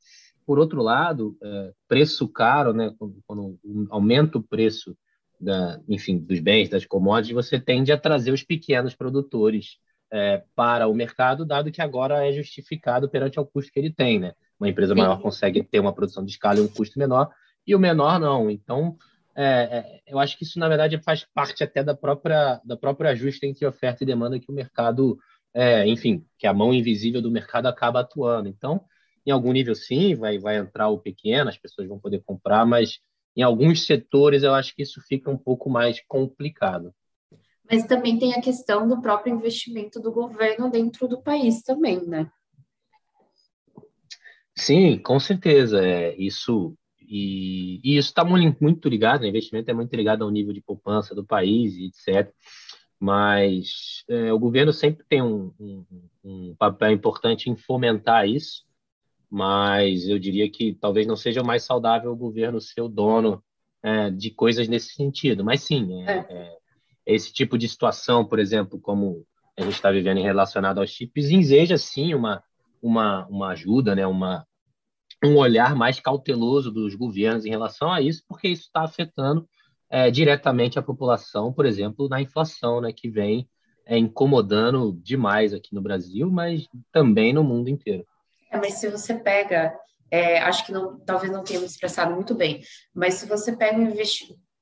[0.45, 4.95] por outro lado, é, preço caro, né, quando, quando, aumenta o preço
[5.39, 9.79] da, enfim, dos bens, das commodities, você tende a trazer os pequenos produtores
[10.11, 14.19] é, para o mercado, dado que agora é justificado perante o custo que ele tem.
[14.19, 14.33] Né?
[14.59, 14.99] Uma empresa Sim.
[14.99, 17.29] maior consegue ter uma produção de escala e um custo menor,
[17.65, 18.49] e o menor não.
[18.49, 18.97] Então,
[19.35, 23.11] é, é, eu acho que isso, na verdade, faz parte até da própria, da própria
[23.11, 25.17] ajuste entre oferta e demanda que o mercado,
[25.53, 28.49] é, enfim, que a mão invisível do mercado acaba atuando.
[28.49, 28.83] Então,
[29.25, 32.99] em algum nível, sim, vai, vai entrar o pequeno, as pessoas vão poder comprar, mas
[33.35, 36.93] em alguns setores eu acho que isso fica um pouco mais complicado.
[37.71, 42.29] Mas também tem a questão do próprio investimento do governo dentro do país também, né?
[44.57, 45.81] Sim, com certeza.
[45.81, 50.53] É, isso e, e isso está muito ligado, o investimento é muito ligado ao nível
[50.53, 52.33] de poupança do país, etc.
[52.99, 55.85] Mas é, o governo sempre tem um, um,
[56.23, 58.65] um papel importante em fomentar isso,
[59.29, 63.43] mas eu diria que talvez não seja mais saudável o governo ser o dono
[63.83, 65.43] é, de coisas nesse sentido.
[65.43, 66.25] Mas sim, é, é.
[66.29, 66.60] é
[67.05, 69.25] esse tipo de situação, por exemplo, como
[69.57, 72.43] a gente está vivendo em relacionado aos chips, enseja sim uma,
[72.81, 74.45] uma, uma ajuda, né, uma,
[75.23, 79.47] um olhar mais cauteloso dos governos em relação a isso, porque isso está afetando
[79.89, 83.47] é, diretamente a população, por exemplo, na inflação, né, que vem
[83.85, 88.05] é, incomodando demais aqui no Brasil, mas também no mundo inteiro.
[88.49, 89.73] É, mas se você pega,
[90.09, 92.61] é, acho que não, talvez não tenha me expressado muito bem,
[92.93, 93.91] mas se você pega um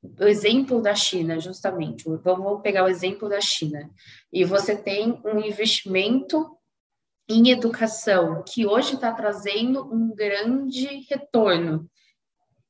[0.02, 3.90] o exemplo da China, justamente, vamos pegar o exemplo da China,
[4.32, 6.58] e você tem um investimento
[7.28, 11.88] em educação, que hoje está trazendo um grande retorno.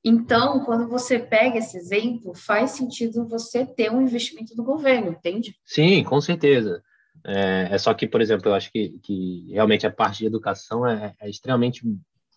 [0.03, 5.55] Então, quando você pega esse exemplo, faz sentido você ter um investimento do governo, entende?
[5.63, 6.81] Sim, com certeza.
[7.25, 10.87] É, é só que, por exemplo, eu acho que, que realmente a parte de educação
[10.87, 11.83] é, é extremamente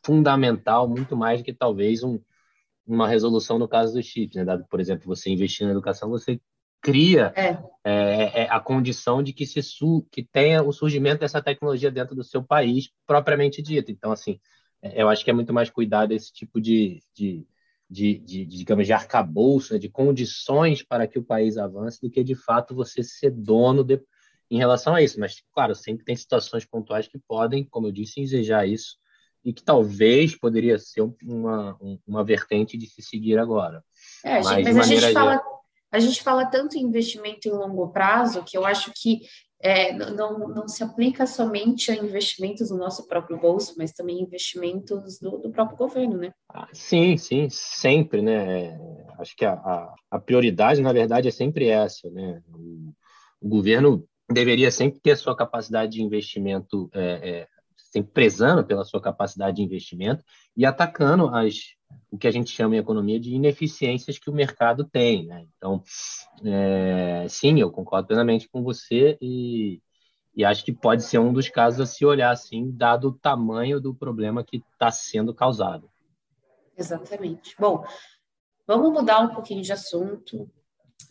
[0.04, 2.20] fundamental, muito mais do que talvez um,
[2.86, 4.44] uma resolução no caso dos chips, né?
[4.44, 6.40] Dado, por exemplo, você investir na educação, você
[6.80, 7.58] cria é.
[7.84, 12.14] É, é, a condição de que se su que tenha o surgimento dessa tecnologia dentro
[12.14, 13.90] do seu país propriamente dito.
[13.92, 14.40] Então, assim,
[14.82, 17.46] é, eu acho que é muito mais cuidar desse tipo de, de,
[17.88, 22.10] de, de, de digamos, de arcabouço, né, de condições para que o país avance, do
[22.10, 24.00] que de fato você ser dono de,
[24.50, 25.20] em relação a isso.
[25.20, 28.96] Mas, claro, sempre tem situações pontuais que podem, como eu disse, ensejar isso
[29.44, 31.76] e que talvez poderia ser uma,
[32.06, 33.82] uma vertente de se seguir agora.
[34.24, 35.42] É, mas, mas a gente fala
[35.92, 39.20] a gente fala tanto em investimento em longo prazo que eu acho que
[39.62, 45.20] é, não, não se aplica somente a investimentos no nosso próprio bolso, mas também investimentos
[45.20, 46.32] do, do próprio governo, né?
[46.48, 48.76] Ah, sim, sim, sempre, né?
[49.20, 52.42] Acho que a, a, a, prioridade, na verdade, é sempre essa, né?
[52.48, 52.92] O,
[53.40, 57.48] o, governo deveria sempre ter a sua capacidade de investimento, é, é,
[57.92, 60.24] sempre prezando pela sua capacidade de investimento
[60.56, 61.76] e atacando as
[62.10, 65.26] o que a gente chama em economia de ineficiências que o mercado tem.
[65.26, 65.46] Né?
[65.56, 65.82] Então,
[66.42, 69.78] é, sim, eu concordo plenamente com você e,
[70.34, 73.78] e acho que pode ser um dos casos a se olhar assim, dado o tamanho
[73.78, 75.90] do problema que está sendo causado.
[76.76, 77.54] Exatamente.
[77.58, 77.84] Bom,
[78.66, 80.50] vamos mudar um pouquinho de assunto.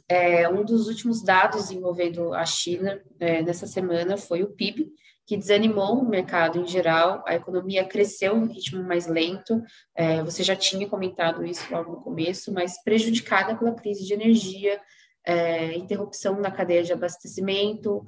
[0.07, 4.91] É, um dos últimos dados envolvendo a China é, nessa semana foi o PIB,
[5.25, 9.61] que desanimou o mercado em geral, a economia cresceu em ritmo mais lento,
[9.95, 14.81] é, você já tinha comentado isso logo no começo, mas prejudicada pela crise de energia,
[15.25, 18.05] é, interrupção na cadeia de abastecimento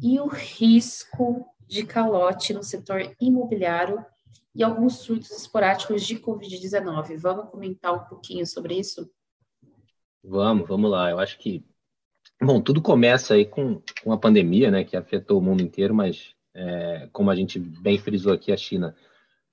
[0.00, 4.04] e o risco de calote no setor imobiliário
[4.54, 7.16] e alguns surtos esporádicos de Covid-19.
[7.16, 9.08] Vamos comentar um pouquinho sobre isso?
[10.28, 11.10] Vamos, vamos lá.
[11.10, 11.64] Eu acho que,
[12.40, 16.34] bom, tudo começa aí com, com a pandemia, né, que afetou o mundo inteiro, mas
[16.54, 18.94] é, como a gente bem frisou aqui, a China,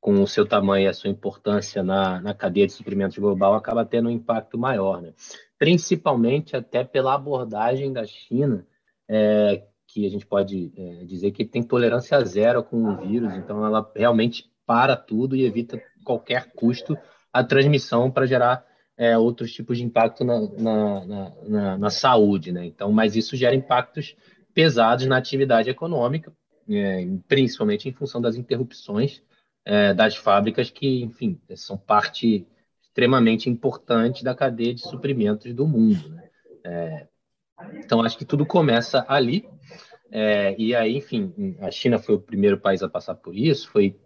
[0.01, 3.85] com o seu tamanho e a sua importância na, na cadeia de suprimentos global, acaba
[3.85, 5.13] tendo um impacto maior, né?
[5.57, 8.67] Principalmente até pela abordagem da China,
[9.07, 13.65] é, que a gente pode é, dizer que tem tolerância zero com o vírus, então
[13.65, 16.97] ela realmente para tudo e evita qualquer custo
[17.31, 18.65] a transmissão para gerar
[18.97, 21.05] é, outros tipos de impacto na, na,
[21.43, 22.65] na, na, saúde, né?
[22.65, 24.15] Então, mas isso gera impactos
[24.53, 26.31] pesados na atividade econômica,
[26.69, 29.21] é, principalmente em função das interrupções
[29.65, 32.47] é, das fábricas que, enfim, são parte
[32.81, 36.09] extremamente importante da cadeia de suprimentos do mundo.
[36.09, 36.29] Né?
[36.63, 37.07] É,
[37.73, 39.49] então, acho que tudo começa ali.
[40.11, 43.99] É, e aí, enfim, a China foi o primeiro país a passar por isso, foi,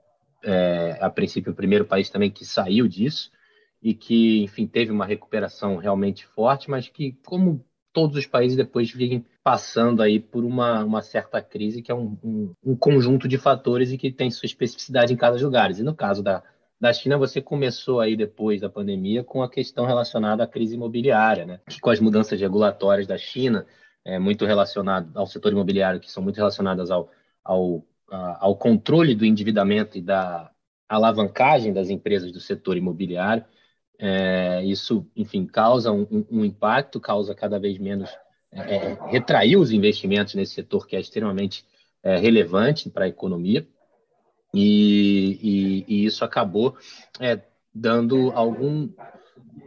[0.44, 3.30] é, a princípio, o primeiro país também que saiu disso
[3.82, 7.64] e que, enfim, teve uma recuperação realmente forte, mas que, como
[7.94, 12.18] todos os países depois vêm passando aí por uma, uma certa crise, que é um,
[12.24, 15.72] um, um, conjunto de fatores e que tem sua especificidade em cada lugar.
[15.72, 16.44] E no caso da,
[16.80, 21.46] da China, você começou aí depois da pandemia com a questão relacionada à crise imobiliária,
[21.46, 21.60] né?
[21.68, 23.66] que com as mudanças regulatórias da China,
[24.06, 27.10] é, muito relacionado ao setor imobiliário, que são muito relacionadas ao,
[27.44, 30.52] ao, ao controle do endividamento e da
[30.88, 33.46] alavancagem das empresas do setor imobiliário,
[34.00, 38.10] é, isso, enfim, causa um, um, impacto, causa cada vez menos,
[38.52, 41.66] é, é, os investimentos nesse setor que é extremamente
[42.02, 43.68] é, relevante para a economia,
[44.54, 46.76] e, e, e, isso acabou
[47.20, 47.40] é,
[47.76, 48.90] dando algum.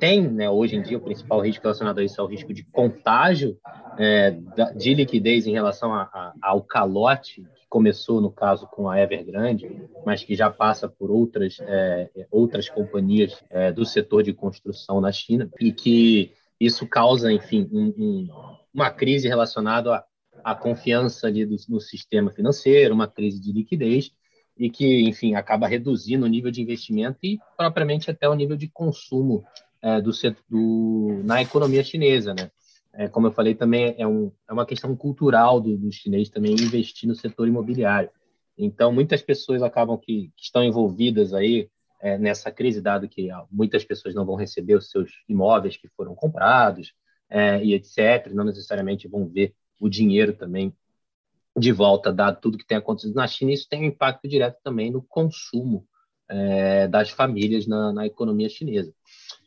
[0.01, 2.65] Tem, né, hoje em dia, o principal risco relacionado a isso é o risco de
[2.65, 3.57] contágio
[3.99, 4.37] é,
[4.75, 9.67] de liquidez em relação a, a, ao calote começou, no caso, com a Evergrande,
[10.05, 15.11] mas que já passa por outras, é, outras companhias é, do setor de construção na
[15.11, 18.29] China, e que isso causa, enfim, um, um,
[18.75, 20.05] uma crise relacionada à,
[20.45, 24.11] à confiança do, no sistema financeiro, uma crise de liquidez,
[24.55, 28.69] e que, enfim, acaba reduzindo o nível de investimento e, propriamente, até o nível de
[28.69, 29.45] consumo
[29.81, 30.11] é, do,
[30.47, 32.51] do, na economia chinesa, né?
[32.95, 36.53] É, como eu falei, também é, um, é uma questão cultural do, do chinês também
[36.53, 38.11] investir no setor imobiliário.
[38.57, 43.85] Então, muitas pessoas acabam que, que estão envolvidas aí é, nessa crise, dado que muitas
[43.85, 46.93] pessoas não vão receber os seus imóveis que foram comprados
[47.31, 48.33] é, e etc.
[48.33, 50.75] Não necessariamente vão ver o dinheiro também
[51.57, 53.53] de volta, dado tudo que tem acontecido na China.
[53.53, 55.87] Isso tem um impacto direto também no consumo
[56.29, 58.93] é, das famílias na, na economia chinesa.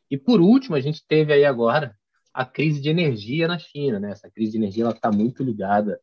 [0.10, 1.96] E por último, a gente teve aí agora
[2.36, 3.98] a crise de energia na China.
[3.98, 4.12] Né?
[4.12, 6.02] Essa crise de energia está muito ligada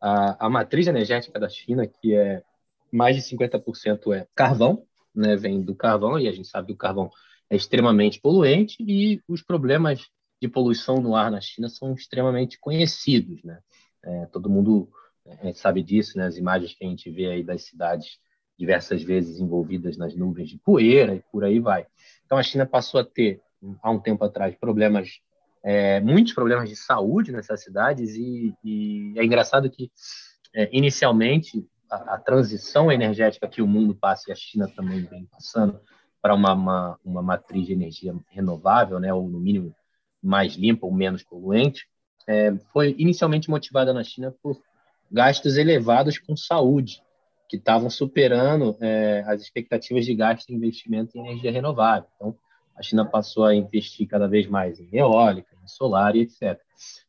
[0.00, 2.42] à, à, matriz energética da China, que é
[2.90, 5.36] mais de 50% é carvão, né?
[5.36, 7.10] vem do carvão, e a gente sabe que o carvão
[7.50, 10.08] é extremamente poluente, e os problemas
[10.40, 13.42] de poluição no ar na China são extremamente conhecidos.
[13.44, 13.58] Né?
[14.02, 14.88] É, todo mundo
[15.26, 16.24] é, sabe disso, né?
[16.24, 18.18] as imagens que a gente vê aí das cidades
[18.58, 21.86] diversas vezes envolvidas nas nuvens de poeira e por aí vai.
[22.24, 23.42] Então a China passou a ter
[23.82, 25.20] há um tempo atrás problemas
[25.64, 29.90] é, muitos problemas de saúde nessas cidades e, e é engraçado que
[30.54, 35.24] é, inicialmente a, a, transição energética que o mundo passa e a China também vem
[35.24, 35.80] passando
[36.20, 39.74] para uma, uma, uma matriz de energia renovável, né, ou no mínimo
[40.22, 41.86] mais limpa ou menos poluente,
[42.26, 44.58] é, foi inicialmente motivada na China por
[45.10, 47.02] gastos elevados com saúde,
[47.48, 52.08] que estavam superando é, as expectativas de gasto e investimento em energia renovável.
[52.16, 52.36] Então,
[52.76, 56.60] a China passou a investir cada vez mais em eólica, em solar e etc.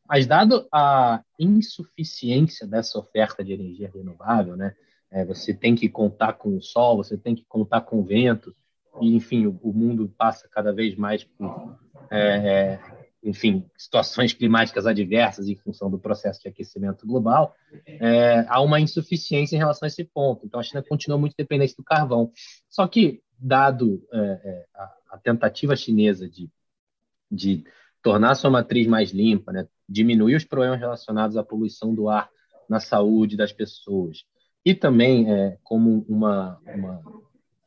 [0.08, 4.74] Mas, dado a insuficiência dessa oferta de energia renovável, né,
[5.10, 8.54] é, você tem que contar com o sol, você tem que contar com o vento,
[9.00, 11.76] e, enfim, o, o mundo passa cada vez mais por,
[12.10, 12.80] é, é,
[13.22, 17.54] enfim, situações climáticas adversas em função do processo de aquecimento global,
[17.86, 20.46] é, há uma insuficiência em relação a esse ponto.
[20.46, 22.30] Então, a China continua muito dependente do carvão.
[22.68, 26.50] Só que, dado é, é, a, a tentativa chinesa de,
[27.30, 27.64] de
[28.02, 32.30] tornar sua matriz mais limpa, né, diminuir os problemas relacionados à poluição do ar
[32.68, 34.24] na saúde das pessoas,
[34.64, 37.02] e também é, como uma, uma,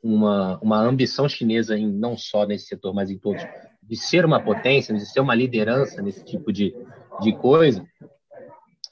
[0.04, 3.42] uma, uma ambição chinesa em não só nesse setor, mas em todos,
[3.82, 6.76] de ser uma potência, de ser uma liderança nesse tipo de,
[7.22, 7.86] de coisa,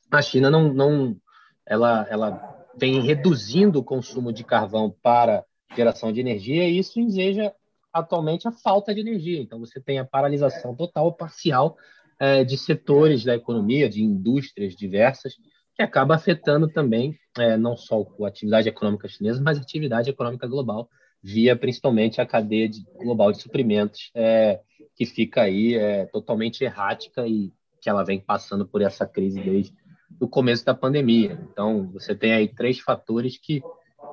[0.09, 1.17] a China não, não
[1.65, 5.43] ela, ela vem reduzindo o consumo de carvão para
[5.75, 7.53] geração de energia e isso enseja
[7.99, 9.41] atualmente a falta de energia.
[9.41, 11.77] Então, você tem a paralisação total ou parcial
[12.19, 15.35] é, de setores da economia, de indústrias diversas,
[15.75, 20.47] que acaba afetando também é, não só a atividade econômica chinesa, mas a atividade econômica
[20.47, 20.89] global,
[21.21, 24.59] via principalmente a cadeia de, global de suprimentos, é,
[24.95, 29.73] que fica aí é, totalmente errática e que ela vem passando por essa crise desde
[30.19, 31.39] o começo da pandemia.
[31.51, 33.61] Então, você tem aí três fatores que,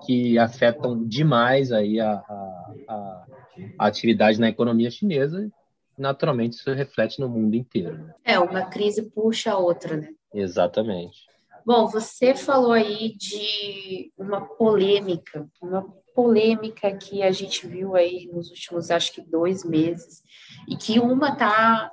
[0.04, 3.26] que afetam demais aí a, a, a,
[3.78, 5.50] a atividade na economia chinesa.
[5.96, 7.98] Naturalmente, isso reflete no mundo inteiro.
[7.98, 8.14] Né?
[8.24, 10.08] É, uma crise puxa a outra, né?
[10.32, 11.26] Exatamente.
[11.64, 15.82] Bom, você falou aí de uma polêmica, uma
[16.14, 20.22] polêmica que a gente viu aí nos últimos, acho que dois meses,
[20.68, 21.90] e que uma tá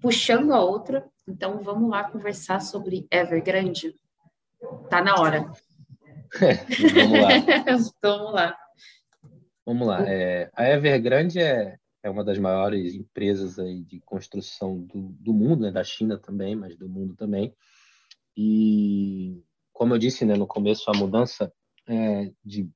[0.00, 1.06] puxando a outra.
[1.28, 3.94] Então, vamos lá conversar sobre Evergrande.
[4.88, 5.50] Tá na hora.
[6.92, 7.28] vamos lá.
[8.02, 8.56] vamos lá.
[9.68, 10.02] Vamos lá.
[10.10, 15.60] É, a Evergrande é, é uma das maiores empresas aí de construção do, do mundo,
[15.60, 15.70] né?
[15.70, 17.54] da China também, mas do mundo também.
[18.34, 21.52] E, como eu disse né, no começo, a mudança
[21.86, 22.70] é, de,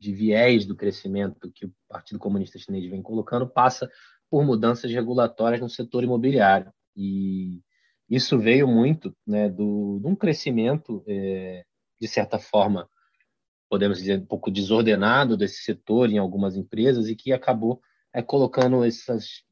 [0.00, 3.86] de viés do crescimento que o Partido Comunista Chinês vem colocando passa
[4.30, 6.72] por mudanças regulatórias no setor imobiliário.
[6.96, 7.60] E
[8.08, 11.66] isso veio muito né, do, de um crescimento, é,
[12.00, 12.88] de certa forma,
[13.68, 17.80] podemos dizer, um pouco desordenado desse setor em algumas empresas e que acabou
[18.12, 19.42] é, colocando essas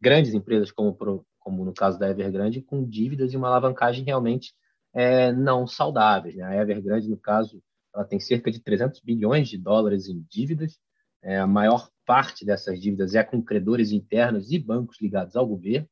[0.00, 4.54] grandes empresas, como, pro, como no caso da Evergrande, com dívidas e uma alavancagem realmente
[4.94, 6.36] é, não saudáveis.
[6.36, 6.44] Né?
[6.44, 7.62] A Evergrande, no caso,
[7.94, 10.78] ela tem cerca de 300 bilhões de dólares em dívidas.
[11.22, 15.88] É, a maior parte dessas dívidas é com credores internos e bancos ligados ao governo,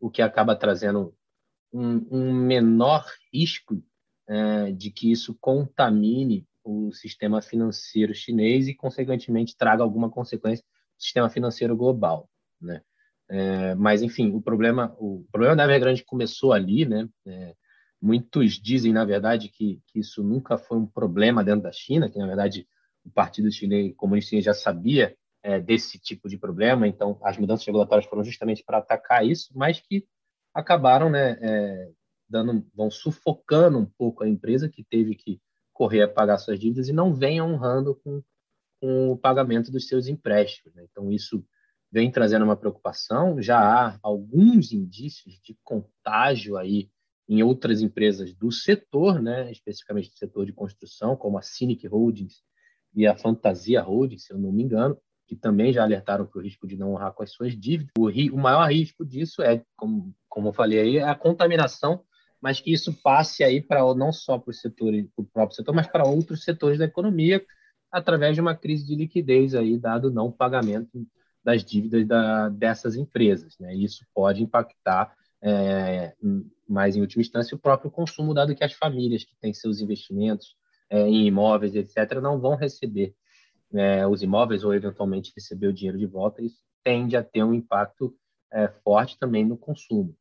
[0.00, 1.14] o que acaba trazendo
[1.72, 3.82] um, um menor risco
[4.26, 11.02] é, de que isso contamine o sistema financeiro chinês e, consequentemente, traga alguma consequência no
[11.02, 12.28] sistema financeiro global.
[12.60, 12.82] Né?
[13.28, 17.08] É, mas, enfim, o problema, o problema da Evergrande começou ali, né?
[17.26, 17.54] É,
[18.00, 22.18] Muitos dizem, na verdade, que, que isso nunca foi um problema dentro da China, que,
[22.18, 22.68] na verdade,
[23.04, 27.64] o Partido Chinês Comunista Chinês já sabia é, desse tipo de problema, então as mudanças
[27.64, 30.06] regulatórias foram justamente para atacar isso, mas que
[30.52, 31.90] acabaram né, é,
[32.28, 35.40] dando, vão sufocando um pouco a empresa que teve que
[35.76, 38.22] correr a pagar suas dívidas e não vem honrando com,
[38.80, 40.74] com o pagamento dos seus empréstimos.
[40.74, 40.86] Né?
[40.90, 41.44] Então, isso
[41.92, 43.40] vem trazendo uma preocupação.
[43.42, 46.90] Já há alguns indícios de contágio aí
[47.28, 52.42] em outras empresas do setor, né, especificamente do setor de construção, como a Cynic Holdings
[52.94, 56.42] e a Fantasia Holdings, se eu não me engano, que também já alertaram para o
[56.42, 57.92] risco de não honrar com as suas dívidas.
[57.98, 62.04] O, ri, o maior risco disso é, como, como eu falei aí, é a contaminação,
[62.46, 65.88] mas que isso passe aí para não só para o setor, o próprio setor, mas
[65.88, 67.44] para outros setores da economia,
[67.90, 71.04] através de uma crise de liquidez aí, dado não pagamento
[71.42, 73.58] das dívidas da, dessas empresas.
[73.58, 73.74] Né?
[73.74, 76.14] Isso pode impactar é,
[76.68, 80.54] mas em última instância o próprio consumo, dado que as famílias que têm seus investimentos
[80.88, 83.12] é, em imóveis, etc., não vão receber
[83.74, 87.52] é, os imóveis ou eventualmente receber o dinheiro de volta, isso tende a ter um
[87.52, 88.16] impacto
[88.52, 90.16] é, forte também no consumo.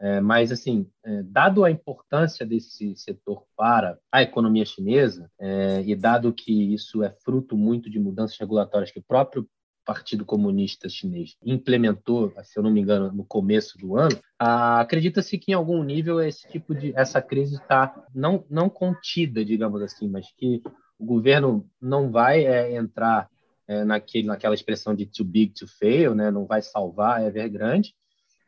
[0.00, 5.94] É, mas, assim, é, dado a importância desse setor para a economia chinesa, é, e
[5.94, 9.46] dado que isso é fruto muito de mudanças regulatórias que o próprio
[9.84, 15.52] Partido Comunista Chinês implementou, se eu não me engano, no começo do ano, acredita-se que
[15.52, 20.26] em algum nível esse tipo de essa crise está não não contida, digamos assim, mas
[20.36, 20.62] que
[20.98, 23.28] o governo não vai é, entrar
[23.66, 26.30] é, naquele, naquela expressão de too big to fail, né?
[26.30, 27.94] não vai salvar a Evergrande,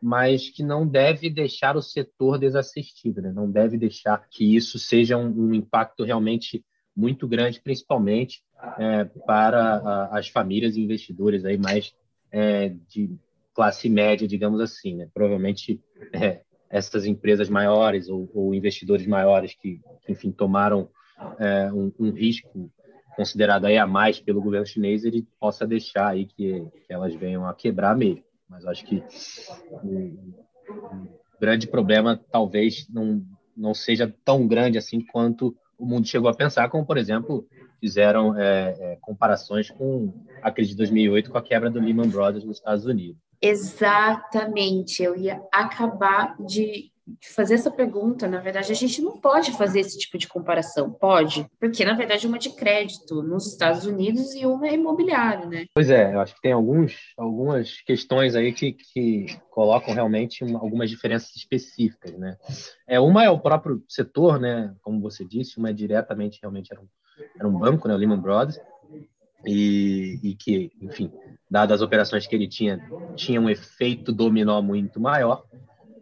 [0.03, 3.31] mas que não deve deixar o setor desassistido, né?
[3.33, 8.43] não deve deixar que isso seja um, um impacto realmente muito grande, principalmente
[8.79, 11.95] é, para a, as famílias e investidores aí mais
[12.33, 13.17] é, de
[13.55, 14.97] classe média, digamos assim.
[14.97, 15.09] Né?
[15.15, 15.81] Provavelmente
[16.13, 20.91] é, essas empresas maiores ou, ou, investidores maiores que, que enfim, tomaram
[21.39, 22.69] é, um, um, risco
[23.15, 27.47] considerado aí a mais pelo governo chinês, ele possa deixar aí que, que elas venham
[27.47, 28.25] a quebrar mesmo.
[28.53, 29.03] Mas acho que
[29.73, 30.29] o,
[31.41, 33.25] grande problema talvez não,
[33.57, 37.49] não seja tão grande assim quanto o mundo chegou a pensar, como, por exemplo,
[37.81, 42.45] fizeram é, é, comparações com a crise de 2008 com a quebra do Lehman Brothers
[42.45, 43.17] nos Estados Unidos.
[43.41, 46.92] Exatamente, eu ia acabar de,
[47.35, 50.93] fazer essa pergunta, na verdade, a gente não pode fazer esse tipo de comparação.
[50.93, 55.67] Pode, porque na verdade uma de crédito nos Estados Unidos e uma é imobiliário, né?
[55.75, 60.61] Pois é, eu acho que tem alguns, algumas questões aí que, que colocam realmente uma,
[60.61, 62.37] algumas diferenças específicas, né?
[62.87, 64.75] É, uma é o próprio setor, né?
[64.83, 66.87] Como você disse, uma é diretamente, realmente era um,
[67.37, 67.95] era um banco, né?
[67.95, 68.61] O Lehman Brothers,
[69.47, 71.11] e, e que, enfim,
[71.51, 72.81] dadas as operações que ele tinha,
[73.17, 75.45] tinha um efeito dominó muito maior.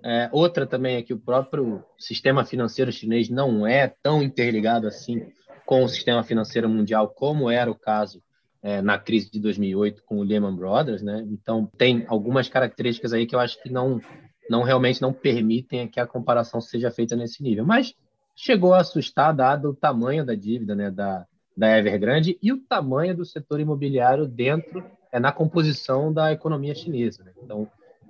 [0.03, 5.27] É, outra também é que o próprio sistema financeiro chinês não é tão interligado assim
[5.67, 8.23] com o sistema financeiro mundial como era o caso
[8.63, 11.27] é, na crise de 2008 com o Lehman Brothers, né?
[11.31, 14.01] Então tem algumas características aí que eu acho que não,
[14.49, 17.65] não realmente não permitem que a comparação seja feita nesse nível.
[17.65, 17.95] Mas
[18.35, 20.91] chegou a assustar dado o tamanho da dívida, né?
[20.91, 21.27] Da,
[21.57, 27.25] da Evergrande e o tamanho do setor imobiliário dentro é na composição da economia chinesa.
[27.25, 27.33] Né?
[27.43, 27.69] Então,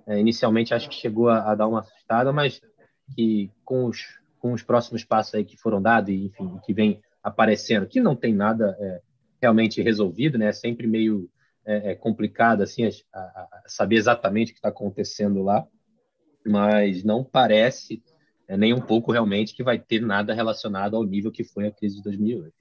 [0.09, 2.61] inicialmente acho que chegou a, a, dar uma assustada, mas
[3.15, 7.01] que com os, com os próximos passos aí que foram dados e enfim que vem
[7.23, 9.01] aparecendo, que não tem nada é,
[9.41, 10.49] realmente resolvido, né?
[10.49, 11.29] É sempre meio
[11.65, 15.67] é, é complicado assim a, a saber exatamente o que está acontecendo lá,
[16.47, 18.03] mas não parece
[18.49, 21.71] é, nem um pouco realmente que vai ter nada relacionado ao nível que foi a
[21.71, 22.53] crise de 2008.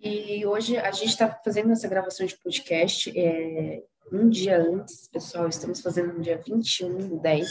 [0.00, 3.82] E hoje a gente está fazendo essa gravação de podcast é,
[4.12, 7.48] um dia antes, pessoal, estamos fazendo no dia 21 do 10.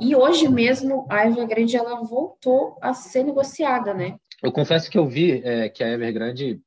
[0.00, 4.16] E hoje mesmo a Evergrande ela voltou a ser negociada, né?
[4.42, 6.60] Eu confesso que eu vi é, que a Evergrande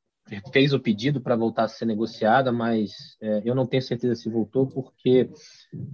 [0.52, 2.92] fez o pedido para voltar a ser negociada, mas
[3.22, 5.30] é, eu não tenho certeza se voltou, porque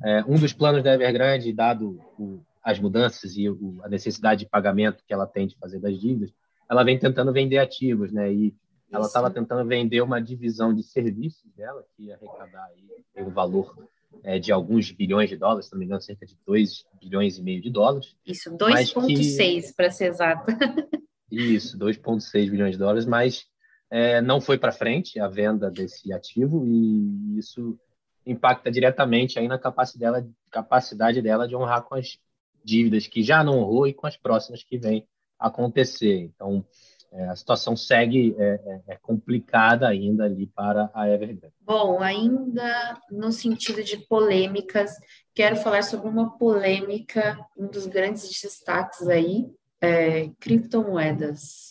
[0.03, 4.49] é, um dos planos da Evergrande, dado o, as mudanças e o, a necessidade de
[4.49, 6.31] pagamento que ela tem de fazer das dívidas,
[6.69, 8.31] ela vem tentando vender ativos, né?
[8.31, 8.55] E
[8.91, 13.89] ela estava tentando vender uma divisão de serviços dela, que ia arrecadar aí o valor
[14.23, 17.43] é, de alguns bilhões de dólares, se não me engano, cerca de 2 bilhões e
[17.43, 18.15] meio de dólares.
[18.25, 19.73] Isso, 2,6 que...
[19.73, 20.45] para ser exato.
[21.31, 23.45] Isso, 2,6 bilhões de dólares, mas
[23.89, 27.79] é, não foi para frente a venda desse ativo e isso
[28.25, 32.19] impacta diretamente aí na capacidade dela, capacidade dela de honrar com as
[32.63, 35.07] dívidas que já não honrou e com as próximas que vêm
[35.39, 36.19] acontecer.
[36.19, 36.65] Então,
[37.13, 41.53] é, a situação segue é, é, é, complicada ainda ali para a Evergrande.
[41.61, 44.91] Bom, ainda no sentido de polêmicas,
[45.33, 49.45] quero falar sobre uma polêmica, um dos grandes destaques aí,
[49.81, 51.70] é, criptomoedas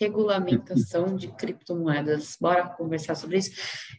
[0.00, 2.36] regulamentação de criptomoedas.
[2.40, 3.50] Bora conversar sobre isso.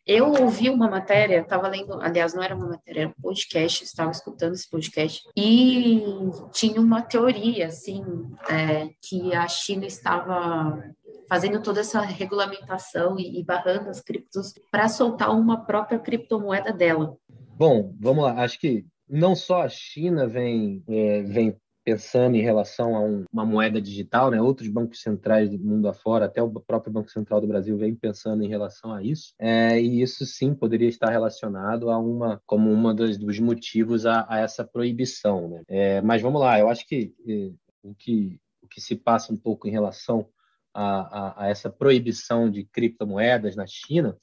[0.05, 4.11] Eu ouvi uma matéria, estava lendo, aliás, não era uma matéria, era um podcast, estava
[4.11, 6.03] escutando esse podcast, e
[6.51, 8.03] tinha uma teoria, assim,
[8.49, 10.83] é, que a China estava
[11.27, 17.17] fazendo toda essa regulamentação e, e barrando as criptos para soltar uma própria criptomoeda dela.
[17.57, 18.43] Bom, vamos lá.
[18.43, 23.45] Acho que não só a China vem, é, vem pensando em relação a um, uma
[23.45, 24.41] moeda digital, né?
[24.41, 28.43] Outros bancos centrais do mundo afora, até o próprio Banco Central do Brasil vem pensando
[28.43, 29.33] em relação a isso.
[29.39, 34.39] É, e isso sim poderia estar relacionado a uma como dos, dos motivos a, a,
[34.39, 35.63] essa proibição, né?
[35.69, 39.37] É, mas vamos lá, eu acho que é, o que o que se passa um
[39.37, 40.27] pouco em relação
[40.73, 44.17] a, a, a essa proibição de criptomoedas na China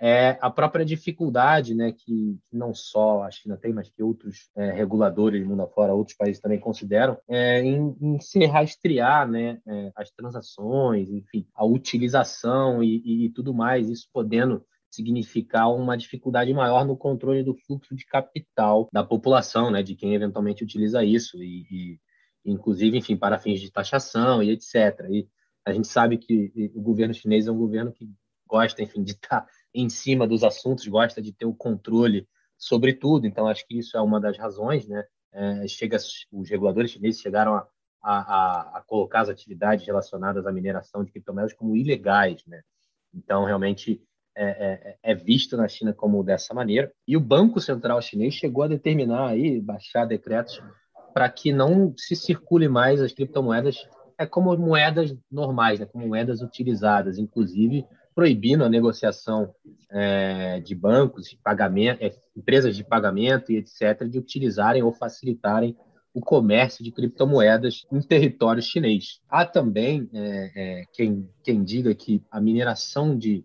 [0.00, 4.72] é a própria dificuldade né, que, não só a China tem, mas que outros é,
[4.72, 9.92] reguladores do mundo afora, outros países também consideram, é, em, em, se rastrear né, é,
[9.94, 16.52] as transações, enfim, a utilização e, e, e tudo mais, isso podendo significar uma dificuldade
[16.54, 21.42] maior no controle do fluxo de capital da população, né, de quem eventualmente utiliza isso,
[21.42, 22.00] e, e
[22.44, 24.98] inclusive, enfim, para fins de taxação e etc.
[25.10, 25.28] E
[25.64, 28.10] a gente sabe que o governo chinês é um governo que
[28.48, 32.26] gosta, enfim, de estar em cima dos assuntos, gosta de ter o controle
[32.58, 33.26] sobre tudo.
[33.26, 35.04] Então, acho que isso é uma das razões, né?
[35.32, 35.96] É, chega,
[36.32, 37.66] os reguladores chineses chegaram a,
[38.02, 42.62] a, a, colocar as atividades relacionadas à mineração de criptomoedas como ilegais, né?
[43.14, 44.02] Então, realmente
[44.36, 46.92] é, é, é, visto na China como dessa maneira.
[47.06, 50.60] E o Banco Central Chinês chegou a determinar aí, baixar decretos
[51.12, 55.86] para que não se circule mais as criptomoedas é como moedas normais, né?
[55.86, 59.54] como moedas utilizadas, inclusive proibindo a negociação
[59.90, 65.76] é, de bancos, de pagamento, é, empresas de pagamento e etc., de utilizarem ou facilitarem
[66.12, 69.20] o comércio de criptomoedas em território chinês.
[69.28, 73.44] Há também é, é, quem, quem diga que a mineração de,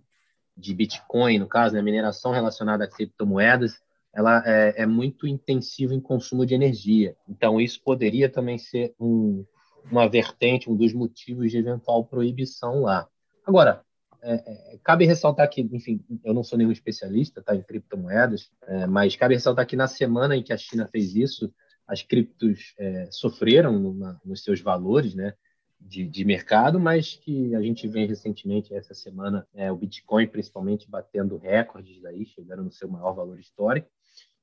[0.57, 3.79] de Bitcoin, no caso, né, a mineração relacionada a criptomoedas,
[4.13, 7.15] ela é, é, muito intensiva em consumo de energia.
[7.27, 9.45] Então, isso poderia também ser um,
[9.91, 13.07] uma vertente, um dos motivos de eventual proibição lá.
[13.45, 13.83] Agora,
[14.25, 18.87] é, é, cabe ressaltar que, enfim, eu não sou nenhum especialista tá, em criptomoedas, é,
[18.87, 21.53] mas cabe ressaltar que na semana em que a China fez isso,
[21.87, 23.79] as criptos é, sofreram
[24.25, 25.33] nos seus valores, né?
[25.79, 30.89] De, de, mercado, mas que a gente vem recentemente, essa semana, é, o Bitcoin principalmente
[30.89, 33.87] batendo recordes aí, chegando no seu maior valor histórico.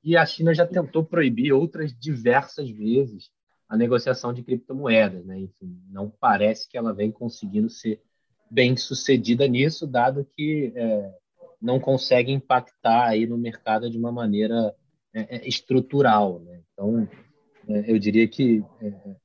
[0.01, 3.29] E a China já tentou proibir outras diversas vezes
[3.67, 5.37] a negociação de criptomoedas, né?
[5.37, 8.01] Enfim, não parece que ela vem conseguindo ser
[8.53, 11.11] bem sucedida nisso, dado que é,
[11.59, 14.75] não consegue impactar aí no mercado de uma maneira
[15.11, 16.61] é, é estrutural, né?
[16.71, 17.09] Então,
[17.67, 19.15] é, eu diria que é, é,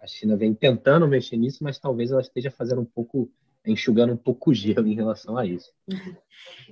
[0.00, 3.30] a China vem tentando mexer nisso, mas talvez ela esteja fazendo um pouco
[3.66, 5.72] enxugando um pouco o gelo em relação a isso.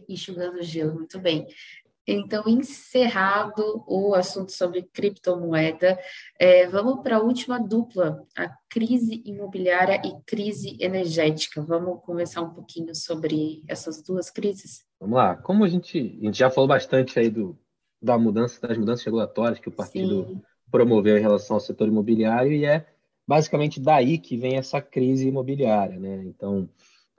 [0.08, 1.46] enxugando o gelo, muito bem.
[2.06, 5.98] Então, encerrado o assunto sobre criptomoeda,
[6.38, 11.60] é, vamos para a última dupla, a crise imobiliária e crise energética.
[11.60, 14.84] Vamos conversar um pouquinho sobre essas duas crises?
[15.00, 15.34] Vamos lá.
[15.34, 17.58] Como a gente, a gente já falou bastante aí do,
[18.00, 20.42] da mudança, das mudanças regulatórias que o partido Sim.
[20.70, 22.86] promoveu em relação ao setor imobiliário, e é
[23.26, 25.98] basicamente daí que vem essa crise imobiliária.
[25.98, 26.22] Né?
[26.26, 26.68] Então,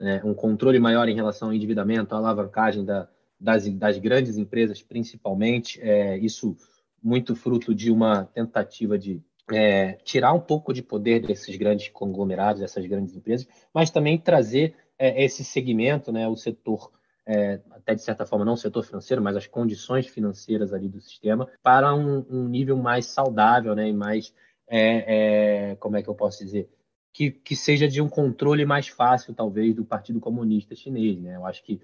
[0.00, 3.06] é, um controle maior em relação ao endividamento, a alavancagem da
[3.40, 6.56] das, das grandes empresas, principalmente, é, isso
[7.02, 9.22] muito fruto de uma tentativa de
[9.52, 14.74] é, tirar um pouco de poder desses grandes conglomerados, dessas grandes empresas, mas também trazer
[14.98, 16.90] é, esse segmento, né, o setor,
[17.24, 21.00] é, até de certa forma, não o setor financeiro, mas as condições financeiras ali do
[21.00, 24.34] sistema, para um, um nível mais saudável né, e mais,
[24.68, 26.68] é, é, como é que eu posso dizer,
[27.12, 31.20] que, que seja de um controle mais fácil, talvez, do Partido Comunista Chinês.
[31.20, 31.36] Né?
[31.36, 31.80] Eu acho que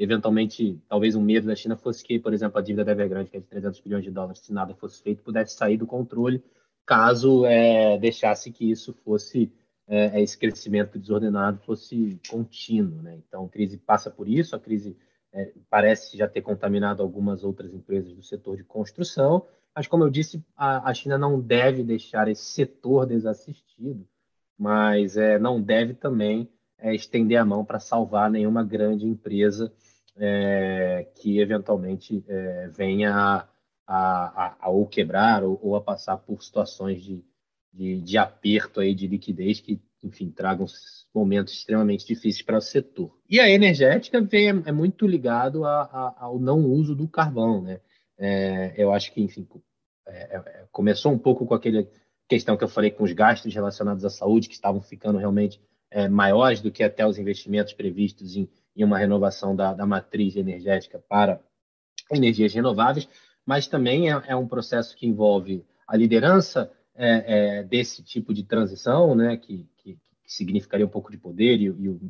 [0.00, 3.36] eventualmente, talvez um medo da China fosse que, por exemplo, a dívida da Evergrande, que
[3.36, 6.42] é de 300 bilhões de dólares, se nada fosse feito, pudesse sair do controle,
[6.86, 9.52] caso é, deixasse que isso fosse,
[9.86, 13.02] é, esse crescimento desordenado fosse contínuo.
[13.02, 13.18] Né?
[13.28, 14.96] Então, a crise passa por isso, a crise
[15.34, 19.46] é, parece já ter contaminado algumas outras empresas do setor de construção,
[19.76, 24.08] mas, como eu disse, a, a China não deve deixar esse setor desassistido,
[24.58, 26.48] mas é, não deve também
[26.78, 29.70] é, estender a mão para salvar nenhuma grande empresa
[30.20, 33.48] é, que eventualmente é, venha a,
[33.86, 37.24] a, a, ou quebrar ou, ou, a passar por situações de,
[37.72, 40.66] de, de, aperto aí de liquidez que, enfim, tragam
[41.14, 43.18] momentos extremamente difíceis para o setor.
[43.28, 47.80] E a energética vem, é muito ligado a, a, ao não uso do carvão, né?
[48.18, 49.48] É, eu acho que, enfim,
[50.06, 51.88] é, é, começou um pouco com aquele
[52.28, 55.58] questão que eu falei com os gastos relacionados à saúde que estavam ficando realmente
[55.90, 60.36] é, maiores do que até os investimentos previstos em em uma renovação da, da matriz
[60.36, 61.40] energética para
[62.10, 63.08] energias renováveis,
[63.44, 68.44] mas também é, é um processo que envolve a liderança é, é, desse tipo de
[68.44, 72.00] transição, né, que, que, que, significaria um pouco de poder, e, e o,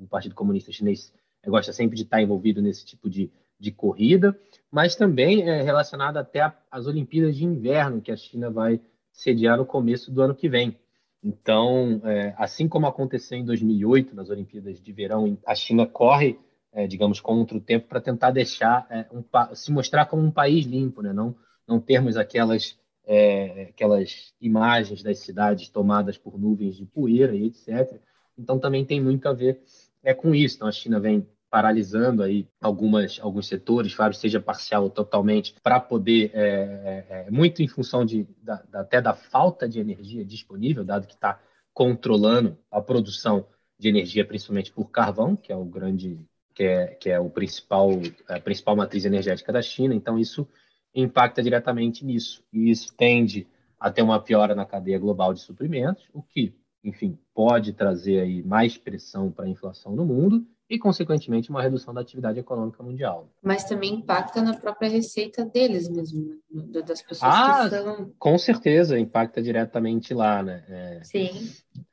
[0.00, 1.12] o, Partido Comunista Chinês
[1.46, 4.38] gosta sempre de estar envolvido nesse tipo de, de corrida,
[4.70, 8.80] mas também é relacionado até às Olimpíadas de Inverno, que a China vai
[9.12, 10.78] sediar no começo do ano que vem.
[11.22, 16.38] Então, é, assim como aconteceu em 2008 nas Olimpíadas de Verão, a China corre,
[16.72, 20.64] é, digamos, contra o tempo para tentar deixar é, um, se mostrar como um país
[20.64, 21.12] limpo, né?
[21.12, 21.34] não,
[21.66, 28.00] não termos aquelas, é, aquelas imagens das cidades tomadas por nuvens de poeira e etc.
[28.38, 29.60] Então, também tem muito a ver
[30.02, 30.56] é, com isso.
[30.56, 35.80] Então, a China vem paralisando aí algumas alguns setores, claro, seja parcial ou totalmente, para
[35.80, 40.84] poder é, é, é, muito em função de da, até da falta de energia disponível,
[40.84, 41.40] dado que está
[41.72, 43.46] controlando a produção
[43.78, 46.20] de energia, principalmente por carvão, que é o grande
[46.54, 47.90] que é, que é o principal
[48.28, 49.94] a principal matriz energética da China.
[49.94, 50.46] Então isso
[50.94, 53.46] impacta diretamente nisso e isso tende
[53.78, 58.42] a ter uma piora na cadeia global de suprimentos, o que enfim, pode trazer aí
[58.42, 63.28] mais pressão para a inflação no mundo e, consequentemente, uma redução da atividade econômica mundial.
[63.42, 66.82] Mas também impacta na própria receita deles mesmo, né?
[66.82, 68.12] das pessoas ah, que são...
[68.18, 70.64] com certeza, impacta diretamente lá, né?
[70.68, 71.30] É, Sim.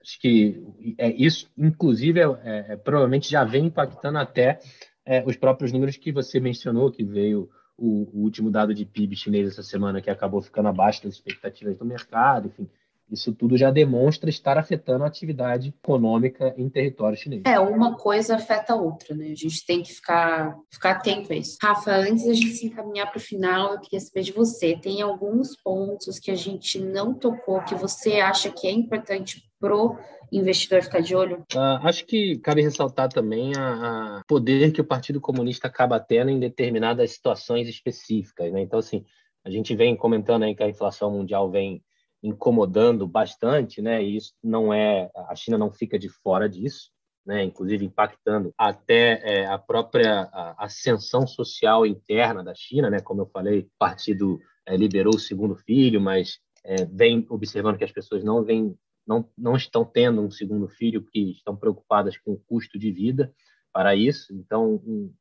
[0.01, 0.61] Acho que
[0.97, 4.59] é, isso, inclusive, é, é, provavelmente já vem impactando até
[5.05, 9.15] é, os próprios números que você mencionou, que veio o, o último dado de PIB
[9.15, 12.69] chinês essa semana, que acabou ficando abaixo das expectativas do mercado, enfim
[13.09, 17.43] isso tudo já demonstra estar afetando a atividade econômica em território chinês.
[17.45, 19.27] É, uma coisa afeta a outra, né?
[19.27, 21.57] A gente tem que ficar, ficar atento a isso.
[21.61, 24.75] Rafa, antes da gente se encaminhar para o final, eu queria saber de você.
[24.75, 29.97] Tem alguns pontos que a gente não tocou que você acha que é importante pro
[30.31, 31.45] investidor ficar de olho?
[31.53, 36.39] Uh, acho que cabe ressaltar também a, poder que o Partido Comunista acaba tendo em
[36.39, 38.51] determinadas situações específicas.
[38.51, 38.61] Né?
[38.61, 39.05] Então, assim,
[39.43, 41.81] a gente vem comentando aí que a inflação mundial vem
[42.27, 44.03] incomodando bastante, né?
[44.03, 46.89] E isso não é a China não fica de fora disso,
[47.25, 47.43] né?
[47.43, 52.99] Inclusive impactando até é, a própria ascensão social interna da China, né?
[52.99, 57.83] Como eu falei, o partido é, liberou o segundo filho, mas é, vem observando que
[57.83, 58.75] as pessoas não vêm
[59.07, 63.31] não, não estão tendo um segundo filho porque estão preocupadas com o custo de vida
[63.71, 64.33] para isso.
[64.33, 65.13] Então, um,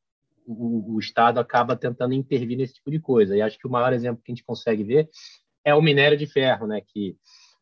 [0.46, 3.36] o, o, Estado acaba tentando intervir nesse tipo de coisa.
[3.36, 5.10] E acho que o maior exemplo que a gente consegue ver
[5.64, 7.16] é o minério de ferro, né, que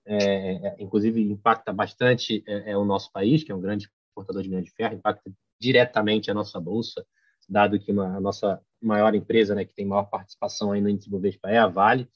[0.05, 4.43] é, é inclusive impacta bastante é, é, o nosso país, que é um grande exportador
[4.43, 5.31] de minério de ferro, impacta
[5.61, 7.07] diretamente a nossa bolsa,
[7.49, 11.09] dado que uma, a nossa maior empresa, né, que tem maior participação aí no índice
[11.09, 12.09] Bovespa é a Vale,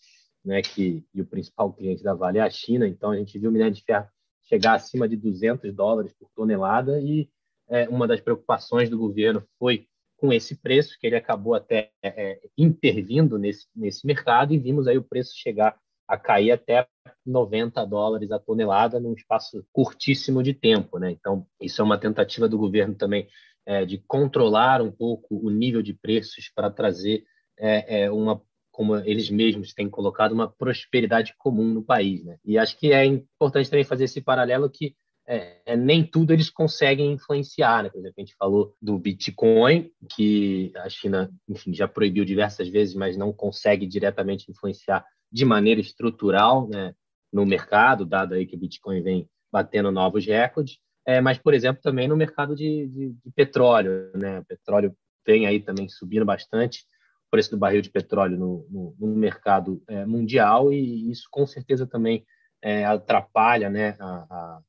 [0.44, 2.86] né, que e o principal cliente da Vale é a China.
[2.86, 4.08] Então a gente viu o minério de ferro
[4.42, 7.28] chegar acima de 200 dólares por tonelada e
[7.68, 12.40] é, uma das preocupações do governo foi com esse preço, que ele acabou até é,
[12.56, 15.76] intervindo nesse, nesse mercado e vimos aí o preço chegar
[16.08, 16.86] a cair até
[17.24, 20.98] 90 dólares a tonelada num espaço curtíssimo de tempo.
[20.98, 21.10] Né?
[21.10, 23.28] Então, isso é uma tentativa do governo também
[23.66, 27.24] é, de controlar um pouco o nível de preços para trazer
[27.58, 28.40] é, é, uma,
[28.70, 32.24] como eles mesmos têm colocado, uma prosperidade comum no país.
[32.24, 32.38] Né?
[32.44, 34.94] E acho que é importante também fazer esse paralelo que
[35.26, 37.82] é, é, nem tudo eles conseguem influenciar.
[37.82, 37.90] Né?
[37.90, 42.94] Por exemplo, a gente falou do Bitcoin, que a China enfim, já proibiu diversas vezes,
[42.94, 46.94] mas não consegue diretamente influenciar de maneira estrutural né,
[47.32, 50.78] no mercado, dado aí que o Bitcoin vem batendo novos recordes.
[51.04, 54.10] É, mas, por exemplo, também no mercado de, de, de petróleo.
[54.14, 54.40] Né?
[54.40, 54.96] O petróleo
[55.26, 56.84] vem aí também subindo bastante,
[57.26, 61.44] o preço do barril de petróleo no, no, no mercado é, mundial, e isso com
[61.46, 62.24] certeza também
[62.62, 64.60] é, atrapalha né, a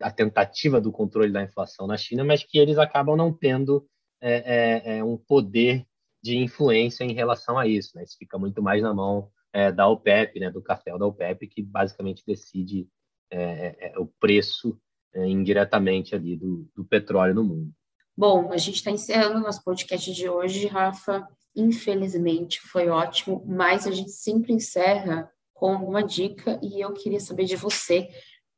[0.00, 3.86] a tentativa do controle da inflação na China, mas que eles acabam não tendo
[4.20, 5.86] é, é, é, um poder
[6.22, 7.96] de influência em relação a isso.
[7.96, 8.04] Né?
[8.04, 11.62] Isso fica muito mais na mão é, da OPEP, né, do cartel da OPEP, que
[11.62, 12.86] basicamente decide
[13.30, 14.78] é, é, o preço
[15.12, 17.72] indiretamente ali do, do petróleo no mundo.
[18.16, 21.26] Bom, a gente está encerrando o nosso podcast de hoje, Rafa.
[21.56, 27.44] Infelizmente, foi ótimo, mas a gente sempre encerra com uma dica e eu queria saber
[27.44, 28.08] de você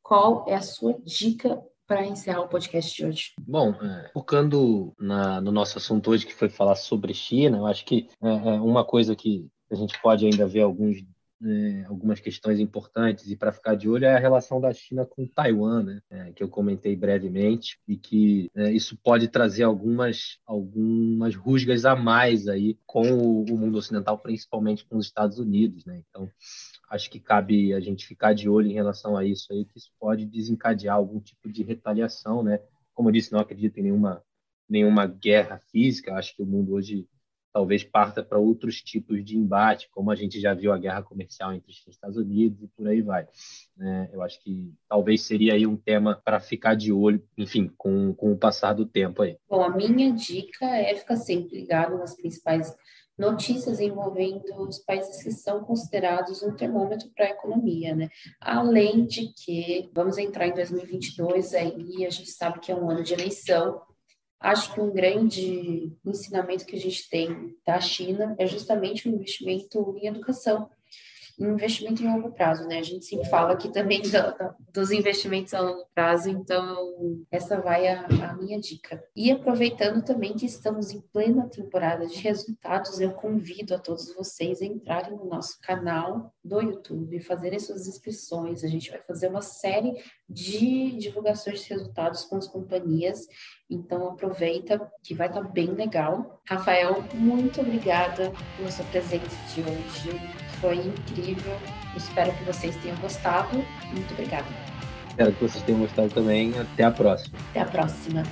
[0.02, 3.32] qual é a sua dica para encerrar o podcast de hoje?
[3.40, 7.84] Bom, é, focando na, no nosso assunto hoje, que foi falar sobre China, eu acho
[7.84, 10.98] que é, é uma coisa que a gente pode ainda ver alguns,
[11.42, 15.26] é, algumas questões importantes e para ficar de olho é a relação da China com
[15.26, 16.00] Taiwan, né?
[16.10, 21.96] É, que eu comentei brevemente, e que é, isso pode trazer algumas, algumas rusgas a
[21.96, 25.84] mais aí com o, o mundo ocidental, principalmente com os Estados Unidos.
[25.84, 26.02] Né?
[26.08, 26.30] Então,
[26.92, 29.90] acho que cabe a gente ficar de olho em relação a isso aí, que isso
[29.98, 32.60] pode desencadear algum tipo de retaliação, né?
[32.92, 34.22] Como eu disse, não acredito em nenhuma,
[34.68, 37.08] nenhuma guerra física, acho que o mundo hoje
[37.50, 41.52] talvez parta para outros tipos de embate, como a gente já viu a guerra comercial
[41.54, 43.26] entre os Estados Unidos e por aí vai.
[43.80, 48.14] É, eu acho que talvez seria aí um tema para ficar de olho, enfim, com,
[48.14, 49.38] com o passar do tempo aí.
[49.48, 52.74] Bom, a minha dica é ficar sempre ligado nas principais
[53.18, 58.08] notícias envolvendo os países que são considerados um termômetro para a economia, né?
[58.40, 63.02] Além de que vamos entrar em 2022 aí a gente sabe que é um ano
[63.02, 63.82] de eleição.
[64.40, 69.94] Acho que um grande ensinamento que a gente tem da China é justamente o investimento
[70.00, 70.68] em educação
[71.38, 72.78] investimento em longo prazo, né?
[72.78, 74.08] A gente sempre fala aqui também do,
[74.72, 79.02] dos investimentos a longo prazo, então essa vai a, a, minha dica.
[79.14, 84.60] E aproveitando também que estamos em plena temporada de resultados, eu convido a todos vocês
[84.62, 88.64] a entrarem no nosso canal do YouTube, fazerem suas inscrições.
[88.64, 93.26] A gente vai fazer uma série de divulgações de resultados com as companhias,
[93.68, 96.40] então aproveita que vai estar bem legal.
[96.46, 101.58] Rafael, muito obrigada pela sua presença de hoje foi incrível.
[101.94, 103.62] Espero que vocês tenham gostado.
[103.92, 104.46] Muito obrigada.
[105.10, 106.58] Espero que vocês tenham gostado também.
[106.58, 107.38] Até a próxima.
[107.50, 108.22] Até a próxima.